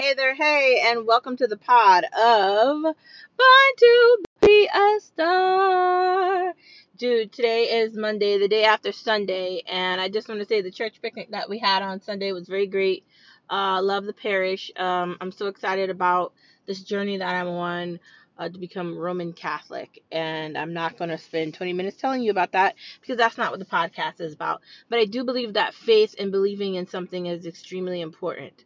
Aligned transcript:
Hey 0.00 0.14
there, 0.14 0.32
hey, 0.32 0.80
and 0.86 1.08
welcome 1.08 1.36
to 1.38 1.48
the 1.48 1.56
pod 1.56 2.04
of 2.04 2.82
Born 2.82 3.74
to 3.78 4.18
Be 4.40 4.68
a 4.72 5.00
Star. 5.00 6.54
Dude, 6.96 7.32
today 7.32 7.64
is 7.64 7.96
Monday, 7.96 8.38
the 8.38 8.46
day 8.46 8.62
after 8.62 8.92
Sunday, 8.92 9.64
and 9.66 10.00
I 10.00 10.08
just 10.08 10.28
want 10.28 10.40
to 10.40 10.46
say 10.46 10.62
the 10.62 10.70
church 10.70 11.02
picnic 11.02 11.32
that 11.32 11.50
we 11.50 11.58
had 11.58 11.82
on 11.82 12.00
Sunday 12.00 12.30
was 12.30 12.46
very 12.46 12.68
great. 12.68 13.06
Uh, 13.50 13.82
love 13.82 14.04
the 14.04 14.12
parish. 14.12 14.70
Um, 14.76 15.16
I'm 15.20 15.32
so 15.32 15.48
excited 15.48 15.90
about 15.90 16.32
this 16.64 16.84
journey 16.84 17.16
that 17.16 17.34
I'm 17.34 17.48
on 17.48 17.98
uh, 18.38 18.48
to 18.48 18.56
become 18.56 18.96
Roman 18.96 19.32
Catholic, 19.32 20.04
and 20.12 20.56
I'm 20.56 20.74
not 20.74 20.96
going 20.96 21.10
to 21.10 21.18
spend 21.18 21.54
20 21.54 21.72
minutes 21.72 21.96
telling 21.96 22.22
you 22.22 22.30
about 22.30 22.52
that 22.52 22.76
because 23.00 23.16
that's 23.16 23.36
not 23.36 23.50
what 23.50 23.58
the 23.58 23.66
podcast 23.66 24.20
is 24.20 24.32
about. 24.32 24.60
But 24.88 25.00
I 25.00 25.06
do 25.06 25.24
believe 25.24 25.54
that 25.54 25.74
faith 25.74 26.14
and 26.20 26.30
believing 26.30 26.76
in 26.76 26.86
something 26.86 27.26
is 27.26 27.46
extremely 27.46 28.00
important 28.00 28.62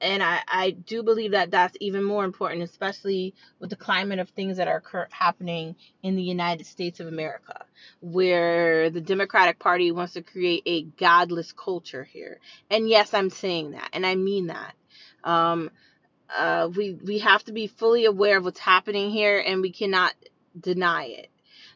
and 0.00 0.22
I, 0.22 0.40
I 0.48 0.70
do 0.72 1.02
believe 1.02 1.32
that 1.32 1.50
that's 1.50 1.76
even 1.80 2.04
more 2.04 2.24
important, 2.24 2.62
especially 2.62 3.34
with 3.58 3.70
the 3.70 3.76
climate 3.76 4.18
of 4.18 4.28
things 4.30 4.58
that 4.58 4.68
are 4.68 4.78
occur- 4.78 5.08
happening 5.10 5.76
in 6.02 6.16
the 6.16 6.22
United 6.22 6.66
States 6.66 7.00
of 7.00 7.06
America, 7.06 7.64
where 8.00 8.90
the 8.90 9.00
Democratic 9.00 9.58
Party 9.58 9.92
wants 9.92 10.14
to 10.14 10.22
create 10.22 10.62
a 10.66 10.82
godless 10.82 11.52
culture 11.52 12.04
here. 12.04 12.40
And 12.70 12.88
yes, 12.88 13.14
I'm 13.14 13.30
saying 13.30 13.72
that, 13.72 13.90
and 13.92 14.04
I 14.06 14.14
mean 14.14 14.48
that. 14.48 14.74
Um, 15.24 15.70
uh, 16.36 16.68
we 16.74 16.94
we 16.94 17.18
have 17.20 17.44
to 17.44 17.52
be 17.52 17.66
fully 17.66 18.04
aware 18.06 18.38
of 18.38 18.44
what's 18.44 18.60
happening 18.60 19.10
here, 19.10 19.38
and 19.38 19.60
we 19.60 19.72
cannot 19.72 20.14
deny 20.58 21.04
it. 21.06 21.30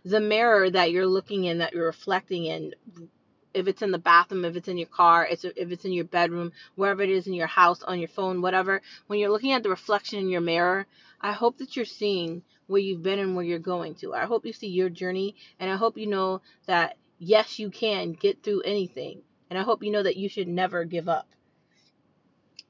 The 0.05 0.20
mirror 0.20 0.70
that 0.70 0.91
you're 0.91 1.06
looking 1.06 1.44
in, 1.44 1.58
that 1.58 1.74
you're 1.74 1.86
reflecting 1.86 2.44
in, 2.46 2.74
if 3.58 3.68
it's 3.68 3.82
in 3.82 3.90
the 3.90 3.98
bathroom, 3.98 4.44
if 4.44 4.56
it's 4.56 4.68
in 4.68 4.78
your 4.78 4.88
car, 4.88 5.26
if 5.30 5.44
it's 5.44 5.84
in 5.84 5.92
your 5.92 6.04
bedroom, 6.04 6.52
wherever 6.76 7.02
it 7.02 7.10
is 7.10 7.26
in 7.26 7.34
your 7.34 7.46
house, 7.46 7.82
on 7.82 7.98
your 7.98 8.08
phone, 8.08 8.40
whatever. 8.40 8.80
When 9.08 9.18
you're 9.18 9.30
looking 9.30 9.52
at 9.52 9.62
the 9.62 9.68
reflection 9.68 10.18
in 10.20 10.28
your 10.28 10.40
mirror, 10.40 10.86
I 11.20 11.32
hope 11.32 11.58
that 11.58 11.76
you're 11.76 11.84
seeing 11.84 12.42
where 12.68 12.80
you've 12.80 13.02
been 13.02 13.18
and 13.18 13.34
where 13.34 13.44
you're 13.44 13.58
going 13.58 13.96
to. 13.96 14.14
I 14.14 14.27
hope 14.27 14.46
you 14.46 14.52
see 14.52 14.68
your 14.68 14.88
journey, 14.88 15.34
and 15.58 15.70
I 15.70 15.77
hope 15.77 15.98
you 15.98 16.06
know 16.06 16.41
that 16.66 16.96
yes, 17.18 17.58
you 17.58 17.70
can 17.70 18.12
get 18.12 18.42
through 18.42 18.62
anything, 18.62 19.22
and 19.50 19.58
I 19.58 19.62
hope 19.62 19.83
you 19.83 19.90
know 19.90 20.02
that 20.02 20.16
you 20.16 20.28
should 20.28 20.48
never 20.48 20.84
give 20.84 21.08
up. 21.08 21.28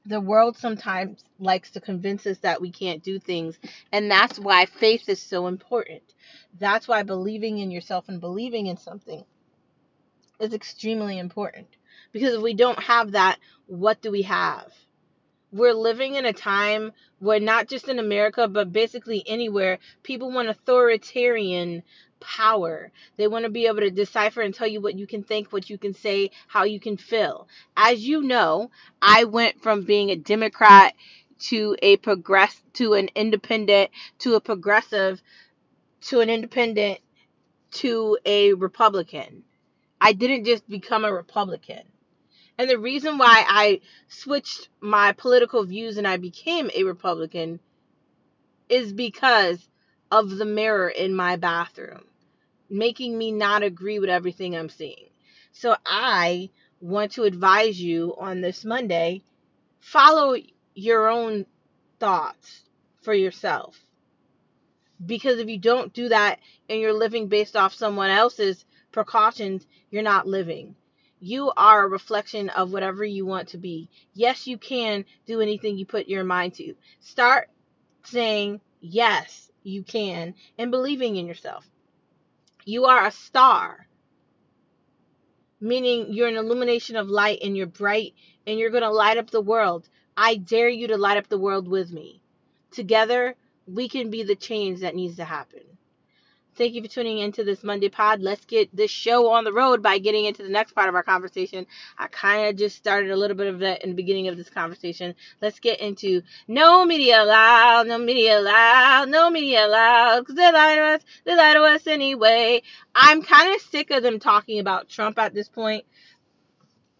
The 0.05 0.21
world 0.21 0.57
sometimes 0.57 1.23
likes 1.37 1.71
to 1.71 1.81
convince 1.81 2.25
us 2.25 2.39
that 2.39 2.61
we 2.61 2.71
can't 2.71 3.03
do 3.03 3.19
things, 3.19 3.59
and 3.91 4.09
that's 4.09 4.39
why 4.39 4.65
faith 4.65 5.07
is 5.07 5.21
so 5.21 5.47
important. 5.47 6.01
That's 6.57 6.87
why 6.87 7.03
believing 7.03 7.59
in 7.59 7.69
yourself 7.69 8.09
and 8.09 8.19
believing 8.19 8.67
in 8.67 8.77
something 8.77 9.23
is 10.39 10.53
extremely 10.53 11.19
important 11.19 11.67
because 12.11 12.33
if 12.33 12.41
we 12.41 12.53
don't 12.53 12.79
have 12.79 13.11
that, 13.11 13.37
what 13.67 14.01
do 14.01 14.11
we 14.11 14.23
have? 14.23 14.71
We're 15.51 15.73
living 15.73 16.15
in 16.15 16.25
a 16.25 16.33
time 16.33 16.91
where 17.19 17.39
not 17.39 17.67
just 17.67 17.89
in 17.89 17.99
America, 17.99 18.47
but 18.47 18.71
basically 18.71 19.23
anywhere, 19.25 19.79
people 20.03 20.31
want 20.31 20.47
authoritarian 20.47 21.83
power. 22.19 22.91
They 23.17 23.27
want 23.27 23.45
to 23.45 23.49
be 23.49 23.65
able 23.65 23.79
to 23.79 23.89
decipher 23.89 24.41
and 24.41 24.53
tell 24.53 24.67
you 24.67 24.81
what 24.81 24.97
you 24.97 25.07
can 25.07 25.23
think, 25.23 25.51
what 25.51 25.69
you 25.69 25.77
can 25.77 25.93
say, 25.93 26.31
how 26.47 26.63
you 26.63 26.79
can 26.79 26.97
feel. 26.97 27.47
As 27.75 28.07
you 28.07 28.21
know, 28.21 28.69
I 29.01 29.23
went 29.23 29.61
from 29.61 29.83
being 29.83 30.11
a 30.11 30.15
Democrat 30.15 30.93
to 31.39 31.75
a 31.81 31.97
progress 31.97 32.61
to 32.73 32.93
an 32.93 33.09
independent 33.15 33.89
to 34.19 34.35
a 34.35 34.41
progressive 34.41 35.21
to 36.01 36.19
an 36.19 36.29
independent 36.29 36.99
to 37.71 38.17
a 38.25 38.53
Republican 38.53 39.43
I 40.01 40.13
didn't 40.13 40.45
just 40.45 40.67
become 40.69 41.05
a 41.05 41.13
Republican. 41.13 41.83
And 42.57 42.69
the 42.69 42.77
reason 42.77 43.17
why 43.17 43.45
I 43.47 43.81
switched 44.07 44.69
my 44.81 45.13
political 45.13 45.63
views 45.65 45.97
and 45.97 46.07
I 46.07 46.17
became 46.17 46.69
a 46.73 46.83
Republican 46.83 47.59
is 48.67 48.93
because 48.93 49.67
of 50.11 50.29
the 50.29 50.45
mirror 50.45 50.89
in 50.89 51.13
my 51.15 51.35
bathroom, 51.35 52.03
making 52.69 53.17
me 53.17 53.31
not 53.31 53.63
agree 53.63 53.99
with 53.99 54.09
everything 54.09 54.55
I'm 54.55 54.69
seeing. 54.69 55.09
So 55.51 55.75
I 55.85 56.49
want 56.81 57.13
to 57.13 57.23
advise 57.23 57.81
you 57.81 58.15
on 58.17 58.41
this 58.41 58.63
Monday 58.63 59.23
follow 59.79 60.35
your 60.75 61.07
own 61.07 61.45
thoughts 61.99 62.63
for 63.01 63.13
yourself. 63.13 63.77
Because 65.03 65.39
if 65.39 65.47
you 65.47 65.57
don't 65.57 65.93
do 65.93 66.09
that 66.09 66.39
and 66.69 66.79
you're 66.79 66.93
living 66.93 67.27
based 67.27 67.55
off 67.55 67.73
someone 67.73 68.09
else's 68.09 68.65
precautions, 68.91 69.65
you're 69.89 70.03
not 70.03 70.27
living. 70.27 70.75
You 71.19 71.51
are 71.57 71.83
a 71.83 71.89
reflection 71.89 72.49
of 72.49 72.71
whatever 72.71 73.03
you 73.03 73.25
want 73.25 73.49
to 73.49 73.57
be. 73.57 73.89
Yes, 74.13 74.47
you 74.47 74.57
can 74.57 75.05
do 75.25 75.41
anything 75.41 75.77
you 75.77 75.85
put 75.85 76.07
your 76.07 76.23
mind 76.23 76.53
to. 76.55 76.75
Start 77.01 77.49
saying, 78.03 78.61
Yes, 78.81 79.51
you 79.63 79.83
can, 79.83 80.35
and 80.57 80.71
believing 80.71 81.17
in 81.17 81.27
yourself. 81.27 81.69
You 82.65 82.85
are 82.85 83.05
a 83.05 83.11
star, 83.11 83.87
meaning 85.59 86.13
you're 86.13 86.29
an 86.29 86.37
illumination 86.37 86.95
of 86.95 87.09
light 87.09 87.39
and 87.43 87.57
you're 87.57 87.67
bright 87.67 88.13
and 88.47 88.57
you're 88.57 88.69
going 88.69 88.83
to 88.83 88.89
light 88.89 89.17
up 89.17 89.29
the 89.29 89.41
world. 89.41 89.89
I 90.15 90.35
dare 90.35 90.69
you 90.69 90.87
to 90.87 90.97
light 90.97 91.17
up 91.17 91.27
the 91.27 91.37
world 91.37 91.67
with 91.67 91.91
me. 91.91 92.21
Together, 92.71 93.35
we 93.67 93.89
can 93.89 94.09
be 94.09 94.23
the 94.23 94.35
change 94.35 94.81
that 94.81 94.95
needs 94.95 95.17
to 95.17 95.25
happen. 95.25 95.61
Thank 96.59 96.73
you 96.73 96.81
for 96.81 96.89
tuning 96.89 97.19
into 97.19 97.45
this 97.45 97.63
Monday 97.63 97.87
pod. 97.87 98.19
Let's 98.19 98.43
get 98.43 98.75
this 98.75 98.91
show 98.91 99.29
on 99.29 99.45
the 99.45 99.53
road 99.53 99.81
by 99.81 99.97
getting 99.97 100.25
into 100.25 100.43
the 100.43 100.49
next 100.49 100.73
part 100.73 100.89
of 100.89 100.95
our 100.95 101.03
conversation. 101.03 101.65
I 101.97 102.07
kind 102.07 102.49
of 102.49 102.57
just 102.57 102.75
started 102.75 103.11
a 103.11 103.15
little 103.15 103.37
bit 103.37 103.47
of 103.47 103.59
that 103.59 103.81
in 103.81 103.91
the 103.91 103.95
beginning 103.95 104.27
of 104.27 104.35
this 104.35 104.49
conversation. 104.49 105.15
Let's 105.41 105.61
get 105.61 105.79
into 105.79 106.21
no 106.49 106.83
media 106.83 107.23
allowed, 107.23 107.87
no 107.87 107.97
media 107.97 108.41
allowed, 108.41 109.07
no 109.07 109.29
media 109.29 109.67
allowed, 109.67 110.19
because 110.19 110.35
they 110.35 110.51
lie 110.51 110.75
to 110.75 110.81
us, 110.81 111.01
they 111.23 111.33
lie 111.33 111.53
to 111.53 111.61
us 111.61 111.87
anyway. 111.87 112.61
I'm 112.93 113.21
kind 113.21 113.55
of 113.55 113.61
sick 113.61 113.89
of 113.91 114.03
them 114.03 114.19
talking 114.19 114.59
about 114.59 114.89
Trump 114.89 115.17
at 115.17 115.33
this 115.33 115.47
point. 115.47 115.85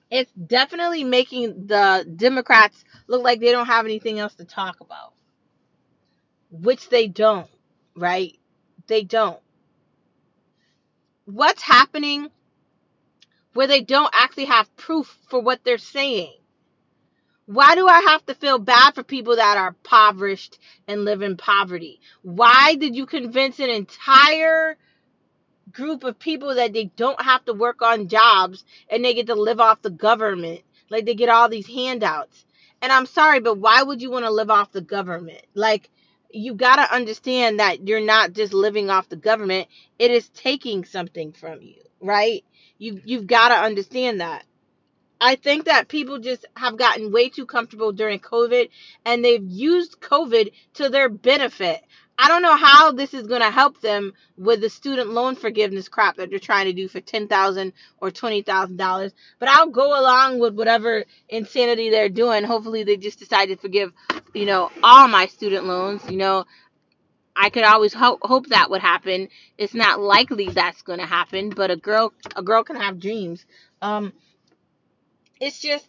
It's 0.10 0.32
definitely 0.32 1.04
making 1.04 1.68
the 1.68 2.10
Democrats 2.16 2.82
look 3.08 3.26
like 3.26 3.42
they 3.42 3.52
don't 3.52 3.66
have 3.66 3.84
anything 3.84 4.20
else 4.20 4.36
to 4.36 4.46
talk 4.46 4.80
about, 4.80 5.12
which 6.50 6.88
they 6.88 7.10
don't, 7.10 7.50
right? 7.94 8.40
They 8.88 9.04
don't 9.04 9.38
what's 11.34 11.62
happening 11.62 12.30
where 13.54 13.68
they 13.68 13.82
don't 13.82 14.14
actually 14.14 14.46
have 14.46 14.76
proof 14.76 15.18
for 15.30 15.40
what 15.42 15.64
they're 15.64 15.78
saying? 15.78 16.34
Why 17.46 17.74
do 17.76 17.88
I 17.88 18.02
have 18.10 18.26
to 18.28 18.36
feel 18.36 18.60
bad 18.60 18.94
for 18.94 19.04
people 19.04 19.38
that 19.38 19.58
are 19.58 19.70
impoverished 19.70 20.60
and 20.88 21.04
live 21.04 21.24
in 21.24 21.36
poverty? 21.36 22.00
Why 22.22 22.76
did 22.76 22.96
you 22.96 23.08
convince 23.08 23.60
an 23.60 23.72
entire 23.72 24.78
group 25.72 26.04
of 26.04 26.20
people 26.20 26.56
that 26.56 26.74
they 26.74 26.86
don't 26.86 27.22
have 27.22 27.44
to 27.46 27.54
work 27.54 27.82
on 27.82 28.08
jobs 28.08 28.64
and 28.90 29.04
they 29.04 29.16
get 29.16 29.28
to 29.28 29.36
live 29.36 29.60
off 29.60 29.82
the 29.82 29.90
government? 29.90 30.62
Like 30.92 31.06
they 31.06 31.16
get 31.16 31.30
all 31.30 31.50
these 31.50 31.68
handouts. 31.68 32.46
And 32.82 32.92
I'm 32.92 33.08
sorry, 33.08 33.40
but 33.40 33.58
why 33.58 33.84
would 33.84 34.02
you 34.02 34.12
want 34.12 34.26
to 34.26 34.32
live 34.32 34.50
off 34.52 34.72
the 34.72 34.82
government? 34.82 35.42
Like, 35.54 35.90
you 36.32 36.54
got 36.54 36.76
to 36.78 36.96
understand 36.96 37.60
that 37.60 37.88
you're 37.88 38.02
not 38.02 38.34
just 38.34 38.54
living 38.54 38.90
off 38.90 39.10
the 39.10 39.16
government, 39.16 39.68
it 39.98 40.12
is 40.12 40.30
taking 40.30 40.86
something 40.86 41.34
from 41.34 41.62
you, 41.62 41.82
right? 42.02 42.44
You 42.78 43.02
you've 43.04 43.28
got 43.28 43.50
to 43.50 43.56
understand 43.56 44.22
that. 44.22 44.46
I 45.22 45.36
think 45.36 45.66
that 45.66 45.90
people 45.90 46.20
just 46.20 46.46
have 46.56 46.78
gotten 46.78 47.12
way 47.12 47.30
too 47.30 47.46
comfortable 47.46 47.92
during 47.92 48.20
COVID 48.20 48.70
and 49.06 49.24
they've 49.24 49.44
used 49.46 50.00
COVID 50.00 50.52
to 50.76 50.90
their 50.90 51.10
benefit. 51.10 51.82
I 52.22 52.28
don't 52.28 52.42
know 52.42 52.58
how 52.58 52.92
this 52.92 53.14
is 53.14 53.28
going 53.28 53.40
to 53.42 53.50
help 53.50 53.80
them 53.80 54.12
with 54.38 54.60
the 54.60 54.70
student 54.70 55.12
loan 55.12 55.38
forgiveness 55.38 55.88
crap 55.88 56.18
that 56.18 56.30
they're 56.30 56.38
trying 56.38 56.66
to 56.66 56.74
do 56.74 56.90
for 56.90 57.00
10,000 57.00 57.72
or 58.02 58.12
$20,000, 58.12 59.14
but 59.40 59.48
I'll 59.50 59.70
go 59.70 59.98
along 59.98 60.40
with 60.40 60.54
whatever 60.54 61.06
insanity 61.30 61.90
they're 61.90 62.10
doing. 62.10 62.44
Hopefully 62.44 62.84
they 62.84 62.98
just 62.98 63.20
decide 63.20 63.46
to 63.46 63.56
forgive, 63.56 63.94
you 64.34 64.46
know, 64.46 64.70
all 64.84 65.08
my 65.08 65.28
student 65.28 65.66
loans, 65.66 66.02
you 66.10 66.18
know, 66.18 66.46
I 67.38 67.50
could 67.52 67.64
always 67.64 67.94
hope 67.94 68.20
hope 68.22 68.48
that 68.48 68.70
would 68.70 68.82
happen. 68.82 69.30
It's 69.58 69.74
not 69.74 70.02
likely 70.02 70.50
that's 70.50 70.82
going 70.82 71.00
to 71.00 71.06
happen, 71.06 71.52
but 71.52 71.72
a 71.72 71.78
girl 71.78 72.12
a 72.36 72.44
girl 72.44 72.66
can 72.66 72.76
have 72.76 73.00
dreams. 73.00 73.46
Um 73.82 74.12
it's 75.40 75.62
just 75.62 75.88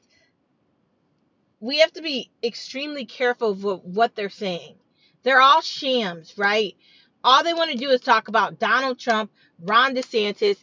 we 1.58 1.80
have 1.80 1.92
to 1.94 2.02
be 2.02 2.30
extremely 2.44 3.04
careful 3.04 3.50
of 3.50 3.84
what 3.84 4.14
they're 4.14 4.30
saying. 4.30 4.76
They're 5.22 5.40
all 5.40 5.60
shams, 5.60 6.34
right? 6.38 6.76
All 7.22 7.44
they 7.44 7.54
want 7.54 7.70
to 7.70 7.76
do 7.76 7.90
is 7.90 8.00
talk 8.00 8.28
about 8.28 8.58
Donald 8.58 8.98
Trump, 8.98 9.30
Ron 9.60 9.94
DeSantis. 9.94 10.56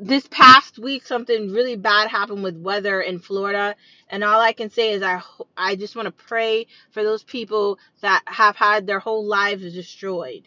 This 0.00 0.28
past 0.30 0.78
week, 0.78 1.04
something 1.04 1.52
really 1.52 1.74
bad 1.74 2.08
happened 2.08 2.44
with 2.44 2.56
weather 2.56 3.00
in 3.00 3.18
Florida, 3.18 3.74
and 4.08 4.22
all 4.22 4.40
I 4.40 4.52
can 4.52 4.70
say 4.70 4.92
is 4.92 5.02
I 5.02 5.20
I 5.56 5.74
just 5.74 5.96
want 5.96 6.06
to 6.06 6.24
pray 6.26 6.68
for 6.92 7.02
those 7.02 7.24
people 7.24 7.80
that 8.00 8.22
have 8.26 8.54
had 8.54 8.86
their 8.86 9.00
whole 9.00 9.24
lives 9.26 9.74
destroyed. 9.74 10.44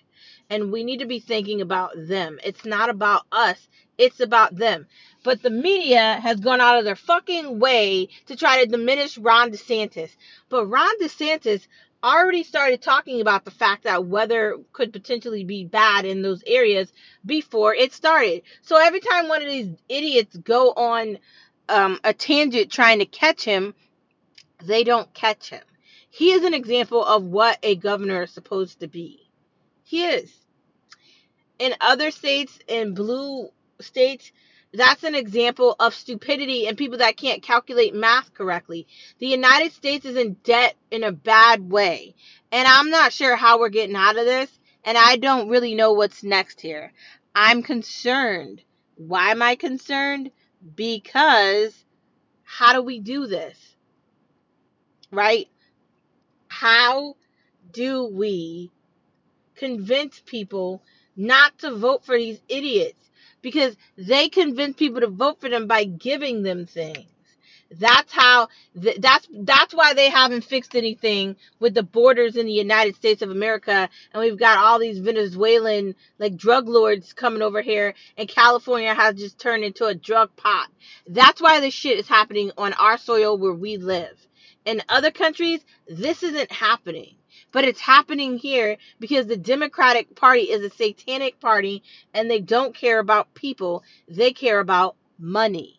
And 0.50 0.72
we 0.72 0.86
need 0.86 1.00
to 1.00 1.06
be 1.06 1.20
thinking 1.20 1.60
about 1.60 1.92
them. 1.96 2.40
It's 2.42 2.64
not 2.64 2.90
about 2.90 3.24
us, 3.34 3.68
it's 3.98 4.22
about 4.22 4.56
them. 4.56 4.88
But 5.24 5.42
the 5.42 5.50
media 5.50 6.20
has 6.22 6.40
gone 6.40 6.62
out 6.62 6.80
of 6.80 6.86
their 6.86 6.96
fucking 6.96 7.60
way 7.60 8.08
to 8.28 8.38
try 8.38 8.64
to 8.64 8.72
diminish 8.72 9.18
Ron 9.18 9.52
DeSantis. 9.52 10.12
But 10.48 10.68
Ron 10.68 11.00
DeSantis 11.02 11.68
already 12.04 12.44
started 12.44 12.82
talking 12.82 13.22
about 13.22 13.46
the 13.46 13.52
fact 13.52 13.84
that 13.84 14.06
weather 14.06 14.58
could 14.72 14.94
potentially 14.94 15.44
be 15.44 15.66
bad 15.66 16.06
in 16.06 16.22
those 16.22 16.44
areas 16.46 16.92
before 17.26 17.74
it 17.74 17.94
started. 17.94 18.44
So 18.62 18.78
every 18.78 19.00
time 19.00 19.28
one 19.28 19.42
of 19.42 19.48
these 19.48 19.70
idiots 19.90 20.38
go 20.38 20.72
on 20.72 21.18
um, 21.70 22.00
a 22.04 22.14
tangent 22.14 22.72
trying 22.72 23.00
to 23.00 23.06
catch 23.06 23.44
him, 23.44 23.74
they 24.64 24.84
don't 24.84 25.12
catch 25.14 25.50
him. 25.50 25.64
He 26.10 26.32
is 26.32 26.44
an 26.44 26.54
example 26.54 27.04
of 27.04 27.24
what 27.24 27.60
a 27.64 27.76
governor 27.76 28.24
is 28.24 28.32
supposed 28.32 28.80
to 28.80 28.88
be. 28.88 29.30
He 29.84 30.06
is. 30.06 30.34
In 31.60 31.74
other 31.82 32.12
states, 32.12 32.58
in 32.68 32.94
blue 32.94 33.50
states, 33.82 34.32
that's 34.78 35.04
an 35.04 35.16
example 35.16 35.76
of 35.80 35.94
stupidity 35.94 36.68
and 36.68 36.78
people 36.78 37.00
that 37.00 37.18
can't 37.18 37.42
calculate 37.42 37.94
math 37.94 38.34
correctly. 38.34 38.88
The 39.20 39.28
United 39.28 39.74
States 39.74 40.06
is 40.06 40.16
in 40.16 40.34
debt 40.44 40.76
in 40.92 41.04
a 41.04 41.12
bad 41.12 41.70
way. 41.70 42.16
And 42.52 42.68
I'm 42.68 42.90
not 42.90 43.12
sure 43.12 43.36
how 43.36 43.60
we're 43.60 43.70
getting 43.70 43.96
out 43.96 44.18
of 44.18 44.26
this. 44.26 44.50
And 44.86 44.98
I 44.98 45.18
don't 45.18 45.50
really 45.50 45.76
know 45.76 45.94
what's 45.94 46.24
next 46.24 46.62
here. 46.62 46.94
I'm 47.36 47.64
concerned. 47.64 48.62
Why 48.96 49.32
am 49.32 49.42
I 49.42 49.56
concerned? 49.56 50.32
Because 50.76 51.74
how 52.44 52.74
do 52.74 52.82
we 52.82 53.00
do 53.00 53.28
this? 53.28 53.58
Right? 55.12 55.48
How 56.48 57.16
do 57.74 58.06
we 58.06 58.72
convince 59.56 60.22
people 60.26 60.84
not 61.16 61.58
to 61.60 61.76
vote 61.76 62.06
for 62.06 62.18
these 62.18 62.40
idiots? 62.48 63.07
Because 63.52 63.78
they 63.98 64.28
convince 64.30 64.76
people 64.76 65.02
to 65.02 65.08
vote 65.08 65.40
for 65.40 65.50
them 65.50 65.68
by 65.68 65.86
giving 65.86 66.44
them 66.44 66.66
things. 66.66 67.08
That's 67.72 68.12
how 68.12 68.48
that's 68.76 69.28
that's 69.32 69.74
why 69.74 69.94
they 69.94 70.10
haven't 70.10 70.46
fixed 70.46 70.76
anything 70.76 71.36
with 71.60 71.74
the 71.74 71.84
borders 71.84 72.36
in 72.38 72.46
the 72.46 72.54
United 72.54 72.96
States 72.96 73.22
of 73.22 73.30
America 73.30 73.90
and 74.14 74.22
we've 74.22 74.40
got 74.40 74.58
all 74.58 74.80
these 74.80 75.00
Venezuelan 75.00 75.96
like 76.18 76.38
drug 76.38 76.70
lords 76.70 77.14
coming 77.14 77.42
over 77.42 77.62
here 77.62 77.94
and 78.18 78.30
California 78.30 78.94
has 78.94 79.16
just 79.16 79.40
turned 79.40 79.66
into 79.66 79.86
a 79.86 79.96
drug 79.96 80.36
pot. 80.38 80.70
That's 81.08 81.42
why 81.42 81.60
this 81.60 81.74
shit 81.74 82.00
is 82.00 82.08
happening 82.08 82.52
on 82.58 82.74
our 82.74 82.98
soil 82.98 83.38
where 83.38 83.54
we 83.54 83.78
live. 83.78 84.18
In 84.66 84.82
other 84.90 85.12
countries, 85.12 85.62
this 85.88 86.24
isn't 86.24 86.52
happening. 86.52 87.16
But 87.58 87.66
it's 87.66 87.82
happening 87.82 88.38
here 88.38 88.78
because 89.02 89.26
the 89.26 89.36
Democratic 89.36 90.16
Party 90.16 90.44
is 90.44 90.64
a 90.64 90.70
satanic 90.70 91.40
party 91.42 91.82
and 92.14 92.30
they 92.30 92.40
don't 92.40 92.76
care 92.76 93.00
about 93.00 93.34
people. 93.34 93.84
They 94.08 94.32
care 94.32 94.60
about 94.60 94.96
money. 95.20 95.77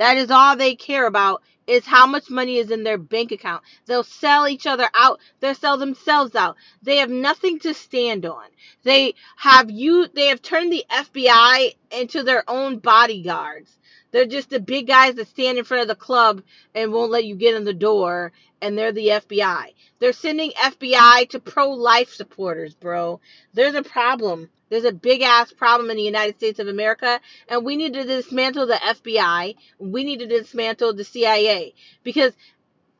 That 0.00 0.16
is 0.16 0.30
all 0.30 0.56
they 0.56 0.76
care 0.76 1.06
about 1.06 1.42
is 1.66 1.84
how 1.84 2.06
much 2.06 2.30
money 2.30 2.56
is 2.56 2.70
in 2.70 2.84
their 2.84 2.96
bank 2.96 3.32
account. 3.32 3.62
They'll 3.84 4.02
sell 4.02 4.48
each 4.48 4.66
other 4.66 4.88
out. 4.94 5.20
They'll 5.40 5.54
sell 5.54 5.76
themselves 5.76 6.34
out. 6.34 6.56
They 6.82 6.96
have 6.96 7.10
nothing 7.10 7.58
to 7.58 7.74
stand 7.74 8.24
on. 8.24 8.46
They 8.82 9.12
have 9.36 9.70
you 9.70 10.08
they 10.08 10.28
have 10.28 10.40
turned 10.40 10.72
the 10.72 10.86
FBI 10.90 11.74
into 11.90 12.22
their 12.22 12.44
own 12.48 12.78
bodyguards. 12.78 13.76
They're 14.10 14.24
just 14.24 14.48
the 14.48 14.58
big 14.58 14.86
guys 14.86 15.16
that 15.16 15.28
stand 15.28 15.58
in 15.58 15.64
front 15.64 15.82
of 15.82 15.88
the 15.88 15.94
club 16.02 16.44
and 16.74 16.94
won't 16.94 17.10
let 17.10 17.26
you 17.26 17.36
get 17.36 17.54
in 17.54 17.64
the 17.64 17.74
door 17.74 18.32
and 18.62 18.78
they're 18.78 18.92
the 18.92 19.08
FBI. 19.08 19.74
They're 19.98 20.14
sending 20.14 20.52
FBI 20.52 21.28
to 21.28 21.40
pro-life 21.40 22.14
supporters, 22.14 22.74
bro. 22.74 23.20
There's 23.52 23.74
a 23.74 23.82
problem. 23.82 24.48
There's 24.70 24.84
a 24.84 24.92
big 24.92 25.22
ass 25.22 25.52
problem 25.52 25.90
in 25.90 25.96
the 25.96 26.02
United 26.02 26.36
States 26.36 26.60
of 26.60 26.68
America, 26.68 27.20
and 27.48 27.64
we 27.64 27.76
need 27.76 27.94
to 27.94 28.04
dismantle 28.04 28.68
the 28.68 28.74
FBI. 28.74 29.56
We 29.78 30.04
need 30.04 30.20
to 30.20 30.26
dismantle 30.26 30.94
the 30.94 31.04
CIA 31.04 31.74
because 32.04 32.32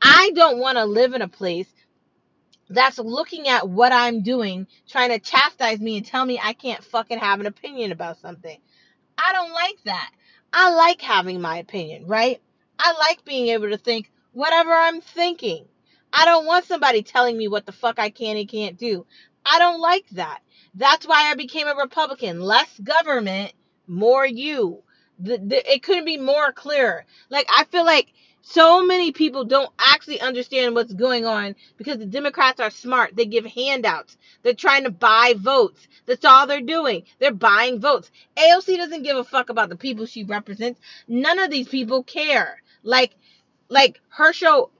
I 0.02 0.32
don't 0.34 0.58
want 0.58 0.78
to 0.78 0.84
live 0.84 1.14
in 1.14 1.22
a 1.22 1.28
place 1.28 1.68
that's 2.68 2.98
looking 2.98 3.48
at 3.48 3.68
what 3.68 3.92
I'm 3.92 4.22
doing, 4.22 4.66
trying 4.88 5.10
to 5.10 5.18
chastise 5.18 5.80
me 5.80 5.96
and 5.96 6.06
tell 6.06 6.24
me 6.24 6.40
I 6.42 6.52
can't 6.52 6.84
fucking 6.84 7.18
have 7.18 7.40
an 7.40 7.46
opinion 7.46 7.92
about 7.92 8.20
something. 8.20 8.58
I 9.18 9.32
don't 9.32 9.52
like 9.52 9.82
that. 9.84 10.10
I 10.52 10.74
like 10.74 11.00
having 11.00 11.40
my 11.40 11.58
opinion, 11.58 12.06
right? 12.06 12.40
I 12.78 12.94
like 12.98 13.24
being 13.24 13.48
able 13.48 13.70
to 13.70 13.76
think 13.76 14.10
whatever 14.32 14.72
I'm 14.72 15.00
thinking. 15.00 15.66
I 16.12 16.24
don't 16.24 16.46
want 16.46 16.64
somebody 16.64 17.02
telling 17.02 17.36
me 17.36 17.46
what 17.46 17.66
the 17.66 17.72
fuck 17.72 17.98
I 17.98 18.10
can 18.10 18.36
and 18.36 18.48
can't 18.48 18.76
do. 18.76 19.06
I 19.44 19.58
don't 19.58 19.80
like 19.80 20.08
that. 20.10 20.40
That's 20.74 21.06
why 21.06 21.30
I 21.30 21.34
became 21.34 21.66
a 21.66 21.74
Republican. 21.74 22.40
Less 22.40 22.78
government, 22.80 23.52
more 23.86 24.26
you. 24.26 24.82
The, 25.18 25.38
the, 25.38 25.72
it 25.72 25.82
couldn't 25.82 26.04
be 26.04 26.16
more 26.16 26.52
clear. 26.52 27.04
Like, 27.28 27.46
I 27.54 27.64
feel 27.64 27.84
like 27.84 28.12
so 28.42 28.84
many 28.84 29.12
people 29.12 29.44
don't 29.44 29.70
actually 29.78 30.20
understand 30.20 30.74
what's 30.74 30.94
going 30.94 31.26
on 31.26 31.54
because 31.76 31.98
the 31.98 32.06
Democrats 32.06 32.60
are 32.60 32.70
smart. 32.70 33.14
They 33.14 33.26
give 33.26 33.44
handouts. 33.44 34.16
They're 34.42 34.54
trying 34.54 34.84
to 34.84 34.90
buy 34.90 35.34
votes. 35.36 35.86
That's 36.06 36.24
all 36.24 36.46
they're 36.46 36.62
doing. 36.62 37.02
They're 37.18 37.32
buying 37.32 37.80
votes. 37.80 38.10
AOC 38.36 38.76
doesn't 38.76 39.02
give 39.02 39.16
a 39.16 39.24
fuck 39.24 39.50
about 39.50 39.68
the 39.68 39.76
people 39.76 40.06
she 40.06 40.24
represents. 40.24 40.80
None 41.06 41.38
of 41.38 41.50
these 41.50 41.68
people 41.68 42.02
care. 42.02 42.62
Like, 42.82 43.14
like 43.68 44.00
Herschel 44.08 44.70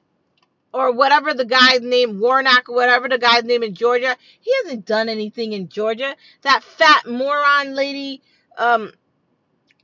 or 0.73 0.93
whatever 0.93 1.35
the 1.35 1.45
guy's 1.45 1.81
name, 1.81 2.21
Warnock, 2.21 2.69
or 2.69 2.77
whatever 2.77 3.09
the 3.09 3.19
guy's 3.19 3.45
name 3.45 3.63
in 3.63 3.75
Georgia, 3.75 4.17
he 4.41 4.53
hasn't 4.63 4.87
done 4.87 5.09
anything 5.09 5.53
in 5.53 5.69
Georgia. 5.69 6.15
That 6.43 6.63
fat 6.63 7.07
moron 7.07 7.75
lady, 7.75 8.23
um, 8.57 8.93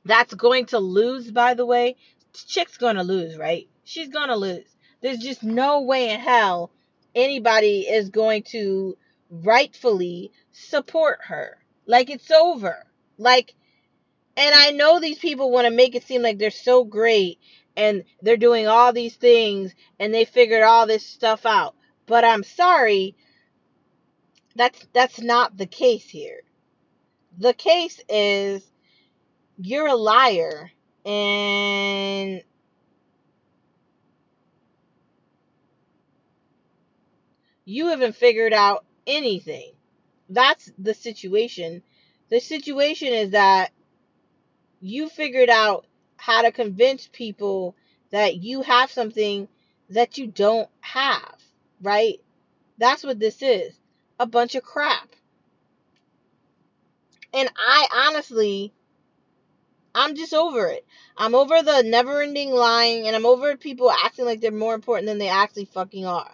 that's 0.04 0.34
going 0.34 0.66
to 0.66 0.78
lose, 0.78 1.30
by 1.30 1.54
the 1.54 1.66
way. 1.66 1.96
Chick's 2.32 2.76
gonna 2.76 3.02
lose, 3.02 3.36
right? 3.36 3.68
She's 3.84 4.08
gonna 4.08 4.36
lose. 4.36 4.66
There's 5.00 5.18
just 5.18 5.42
no 5.42 5.82
way 5.82 6.10
in 6.10 6.20
hell 6.20 6.70
anybody 7.14 7.80
is 7.80 8.10
going 8.10 8.42
to 8.44 8.96
rightfully 9.30 10.32
support 10.52 11.18
her. 11.26 11.58
Like 11.86 12.10
it's 12.10 12.30
over. 12.30 12.84
Like, 13.18 13.54
and 14.36 14.54
I 14.54 14.70
know 14.72 15.00
these 15.00 15.18
people 15.18 15.50
want 15.50 15.66
to 15.66 15.70
make 15.70 15.94
it 15.94 16.04
seem 16.04 16.22
like 16.22 16.38
they're 16.38 16.50
so 16.50 16.84
great 16.84 17.38
and 17.76 18.04
they're 18.22 18.36
doing 18.36 18.66
all 18.66 18.92
these 18.92 19.16
things 19.16 19.74
and 19.98 20.12
they 20.12 20.24
figured 20.24 20.62
all 20.62 20.86
this 20.86 21.04
stuff 21.06 21.44
out. 21.46 21.74
But 22.06 22.24
I'm 22.24 22.42
sorry, 22.42 23.16
that's 24.54 24.86
that's 24.92 25.20
not 25.20 25.56
the 25.56 25.66
case 25.66 26.08
here. 26.08 26.40
The 27.38 27.52
case 27.52 28.00
is 28.08 28.62
you're 29.58 29.88
a 29.88 29.94
liar 29.94 30.70
and 31.04 32.42
you 37.64 37.88
haven't 37.88 38.16
figured 38.16 38.52
out 38.52 38.84
anything. 39.06 39.72
That's 40.28 40.70
the 40.78 40.94
situation. 40.94 41.82
The 42.30 42.40
situation 42.40 43.08
is 43.08 43.30
that 43.32 43.70
you 44.80 45.08
figured 45.08 45.50
out 45.50 45.86
how 46.16 46.42
to 46.42 46.52
convince 46.52 47.08
people 47.12 47.74
that 48.10 48.36
you 48.36 48.62
have 48.62 48.90
something 48.90 49.48
that 49.90 50.18
you 50.18 50.26
don't 50.26 50.68
have, 50.80 51.36
right? 51.82 52.20
That's 52.78 53.04
what 53.04 53.18
this 53.18 53.42
is 53.42 53.78
a 54.18 54.26
bunch 54.26 54.54
of 54.54 54.62
crap. 54.62 55.08
And 57.32 57.50
I 57.56 58.08
honestly, 58.08 58.72
I'm 59.94 60.14
just 60.14 60.34
over 60.34 60.66
it. 60.68 60.84
I'm 61.16 61.34
over 61.34 61.62
the 61.62 61.82
never 61.82 62.22
ending 62.22 62.50
lying 62.50 63.06
and 63.06 63.16
I'm 63.16 63.26
over 63.26 63.56
people 63.56 63.90
acting 63.90 64.24
like 64.24 64.40
they're 64.40 64.52
more 64.52 64.74
important 64.74 65.06
than 65.06 65.18
they 65.18 65.28
actually 65.28 65.66
fucking 65.66 66.06
are. 66.06 66.32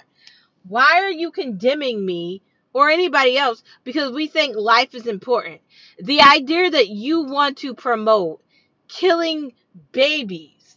Why 0.69 1.01
are 1.03 1.11
you 1.11 1.31
condemning 1.31 2.05
me 2.05 2.43
or 2.73 2.89
anybody 2.89 3.37
else 3.37 3.63
because 3.85 4.13
we 4.13 4.27
think 4.27 4.57
life 4.57 4.95
is 4.95 5.07
important? 5.07 5.61
The 5.99 6.21
idea 6.21 6.71
that 6.71 6.89
you 6.89 7.23
want 7.23 7.59
to 7.59 7.75
promote 7.75 8.43
killing 8.89 9.53
babies 9.93 10.77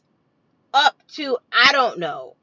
up 0.73 0.95
to, 1.15 1.37
I 1.51 1.71
don't 1.71 1.99
know, 1.99 2.35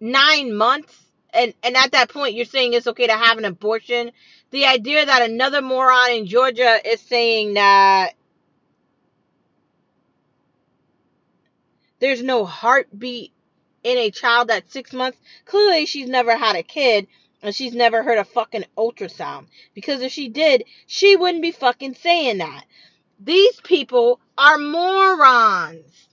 nine 0.00 0.54
months, 0.54 0.94
and, 1.32 1.52
and 1.62 1.76
at 1.76 1.92
that 1.92 2.10
point 2.10 2.34
you're 2.34 2.44
saying 2.44 2.72
it's 2.72 2.86
okay 2.86 3.06
to 3.06 3.16
have 3.16 3.38
an 3.38 3.44
abortion. 3.44 4.12
The 4.50 4.66
idea 4.66 5.04
that 5.04 5.28
another 5.28 5.60
moron 5.60 6.10
in 6.12 6.26
Georgia 6.26 6.78
is 6.84 7.00
saying 7.00 7.54
that 7.54 8.12
there's 12.00 12.22
no 12.22 12.44
heartbeat 12.44 13.32
in 13.82 13.98
a 13.98 14.10
child 14.10 14.48
that's 14.48 14.72
six 14.72 14.92
months, 14.92 15.18
clearly 15.44 15.86
she's 15.86 16.08
never 16.08 16.36
had 16.36 16.56
a 16.56 16.62
kid 16.62 17.06
and 17.42 17.54
she's 17.54 17.74
never 17.74 18.02
heard 18.02 18.18
a 18.18 18.24
fucking 18.24 18.64
ultrasound. 18.76 19.46
Because 19.74 20.02
if 20.02 20.12
she 20.12 20.28
did, 20.28 20.64
she 20.86 21.16
wouldn't 21.16 21.42
be 21.42 21.52
fucking 21.52 21.94
saying 21.94 22.38
that. 22.38 22.64
These 23.20 23.60
people 23.60 24.20
are 24.38 24.56
morons. 24.56 26.08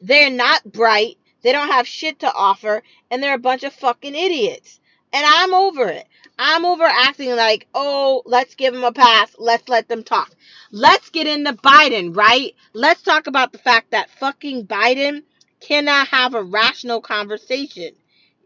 They're 0.00 0.30
not 0.30 0.64
bright. 0.64 1.18
They 1.42 1.52
don't 1.52 1.68
have 1.68 1.86
shit 1.86 2.20
to 2.20 2.32
offer. 2.32 2.82
And 3.10 3.22
they're 3.22 3.34
a 3.34 3.38
bunch 3.38 3.62
of 3.62 3.74
fucking 3.74 4.14
idiots. 4.14 4.80
And 5.12 5.24
I'm 5.26 5.54
over 5.54 5.86
it. 5.88 6.06
I'm 6.38 6.64
over 6.64 6.84
acting 6.84 7.30
like, 7.36 7.66
oh, 7.74 8.22
let's 8.26 8.54
give 8.54 8.74
them 8.74 8.84
a 8.84 8.92
pass. 8.92 9.34
Let's 9.38 9.68
let 9.68 9.88
them 9.88 10.02
talk. 10.02 10.30
Let's 10.70 11.10
get 11.10 11.26
into 11.26 11.52
Biden, 11.52 12.16
right? 12.16 12.54
Let's 12.72 13.02
talk 13.02 13.26
about 13.26 13.52
the 13.52 13.58
fact 13.58 13.92
that 13.92 14.10
fucking 14.10 14.66
Biden 14.66 15.22
cannot 15.60 16.08
have 16.08 16.34
a 16.34 16.42
rational 16.42 17.00
conversation. 17.00 17.92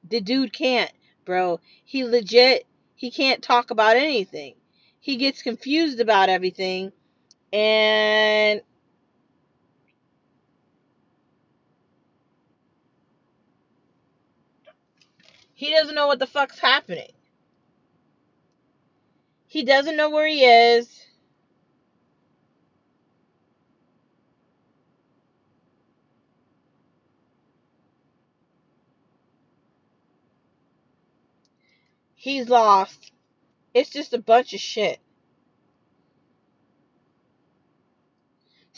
The 0.08 0.20
dude 0.20 0.52
can't, 0.52 0.92
bro. 1.24 1.60
He 1.84 2.04
legit, 2.04 2.66
he 2.94 3.10
can't 3.10 3.42
talk 3.42 3.70
about 3.70 3.96
anything. 3.96 4.54
He 5.00 5.16
gets 5.16 5.42
confused 5.42 5.98
about 6.00 6.28
everything. 6.28 6.92
And 7.52 8.62
he 15.54 15.70
doesn't 15.70 15.94
know 15.94 16.06
what 16.06 16.18
the 16.18 16.26
fuck's 16.26 16.58
happening. 16.58 17.10
He 19.46 19.64
doesn't 19.64 19.96
know 19.96 20.10
where 20.10 20.28
he 20.28 20.44
is. 20.44 20.88
He's 32.14 32.48
lost. 32.48 33.12
It's 33.74 33.90
just 33.90 34.12
a 34.14 34.18
bunch 34.18 34.54
of 34.54 34.60
shit. 34.60 35.00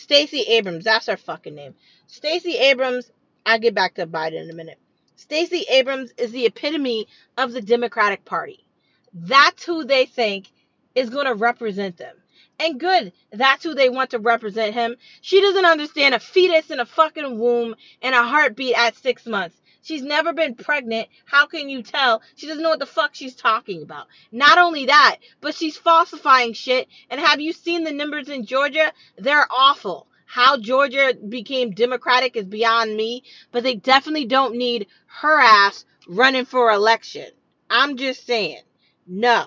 Stacey 0.02 0.40
Abrams, 0.40 0.82
that's 0.85 1.06
her 1.06 1.16
fucking 1.16 1.54
name. 1.54 1.75
Stacey 2.09 2.56
Abrams, 2.56 3.11
I'll 3.47 3.61
get 3.61 3.75
back 3.75 3.94
to 3.94 4.06
Biden 4.06 4.42
in 4.42 4.50
a 4.50 4.54
minute. 4.54 4.78
Stacey 5.14 5.64
Abrams 5.71 6.12
is 6.18 6.32
the 6.32 6.44
epitome 6.47 7.06
of 7.38 7.52
the 7.52 7.62
Democratic 7.62 8.25
Party. 8.25 8.66
That's 9.14 9.64
who 9.64 9.85
they 9.85 10.06
think 10.06 10.50
is 10.97 11.09
going 11.09 11.26
to 11.26 11.35
represent 11.35 11.99
them. 11.99 12.16
And 12.59 12.80
good, 12.80 13.12
that's 13.30 13.62
who 13.62 13.75
they 13.75 13.88
want 13.88 14.11
to 14.11 14.18
represent 14.18 14.75
him. 14.75 14.97
She 15.21 15.40
doesn't 15.40 15.64
understand 15.64 16.16
a 16.16 16.18
fetus 16.18 16.71
in 16.71 16.80
a 16.80 16.87
fucking 16.87 17.38
womb 17.38 17.76
and 18.02 18.14
a 18.14 18.25
heartbeat 18.25 18.76
at 18.76 18.97
six 18.97 19.25
months. 19.25 19.56
She's 19.83 20.03
never 20.03 20.33
been 20.33 20.55
pregnant. 20.55 21.09
How 21.25 21.47
can 21.47 21.69
you 21.69 21.83
tell? 21.83 22.23
She 22.37 22.47
doesn't 22.47 22.62
know 22.62 22.71
what 22.71 22.79
the 22.79 22.87
fuck 22.87 23.15
she's 23.15 23.35
talking 23.35 23.83
about. 23.83 24.07
Not 24.31 24.57
only 24.57 24.87
that, 24.87 25.17
but 25.41 25.57
she's 25.57 25.77
falsifying 25.77 26.53
shit. 26.53 26.89
And 27.11 27.21
have 27.21 27.41
you 27.41 27.53
seen 27.53 27.83
the 27.83 27.93
numbers 27.93 28.29
in 28.29 28.47
Georgia? 28.47 28.93
They're 29.19 29.47
awful. 29.51 30.07
How 30.25 30.57
Georgia 30.57 31.15
became 31.29 31.73
Democratic 31.73 32.37
is 32.37 32.47
beyond 32.47 32.97
me, 32.97 33.25
but 33.51 33.65
they 33.65 33.75
definitely 33.75 34.25
don't 34.25 34.55
need 34.55 34.87
her 35.07 35.41
ass 35.41 35.85
running 36.09 36.45
for 36.45 36.71
election. 36.71 37.27
I'm 37.69 37.97
just 37.97 38.25
saying. 38.25 38.62
No. 39.07 39.47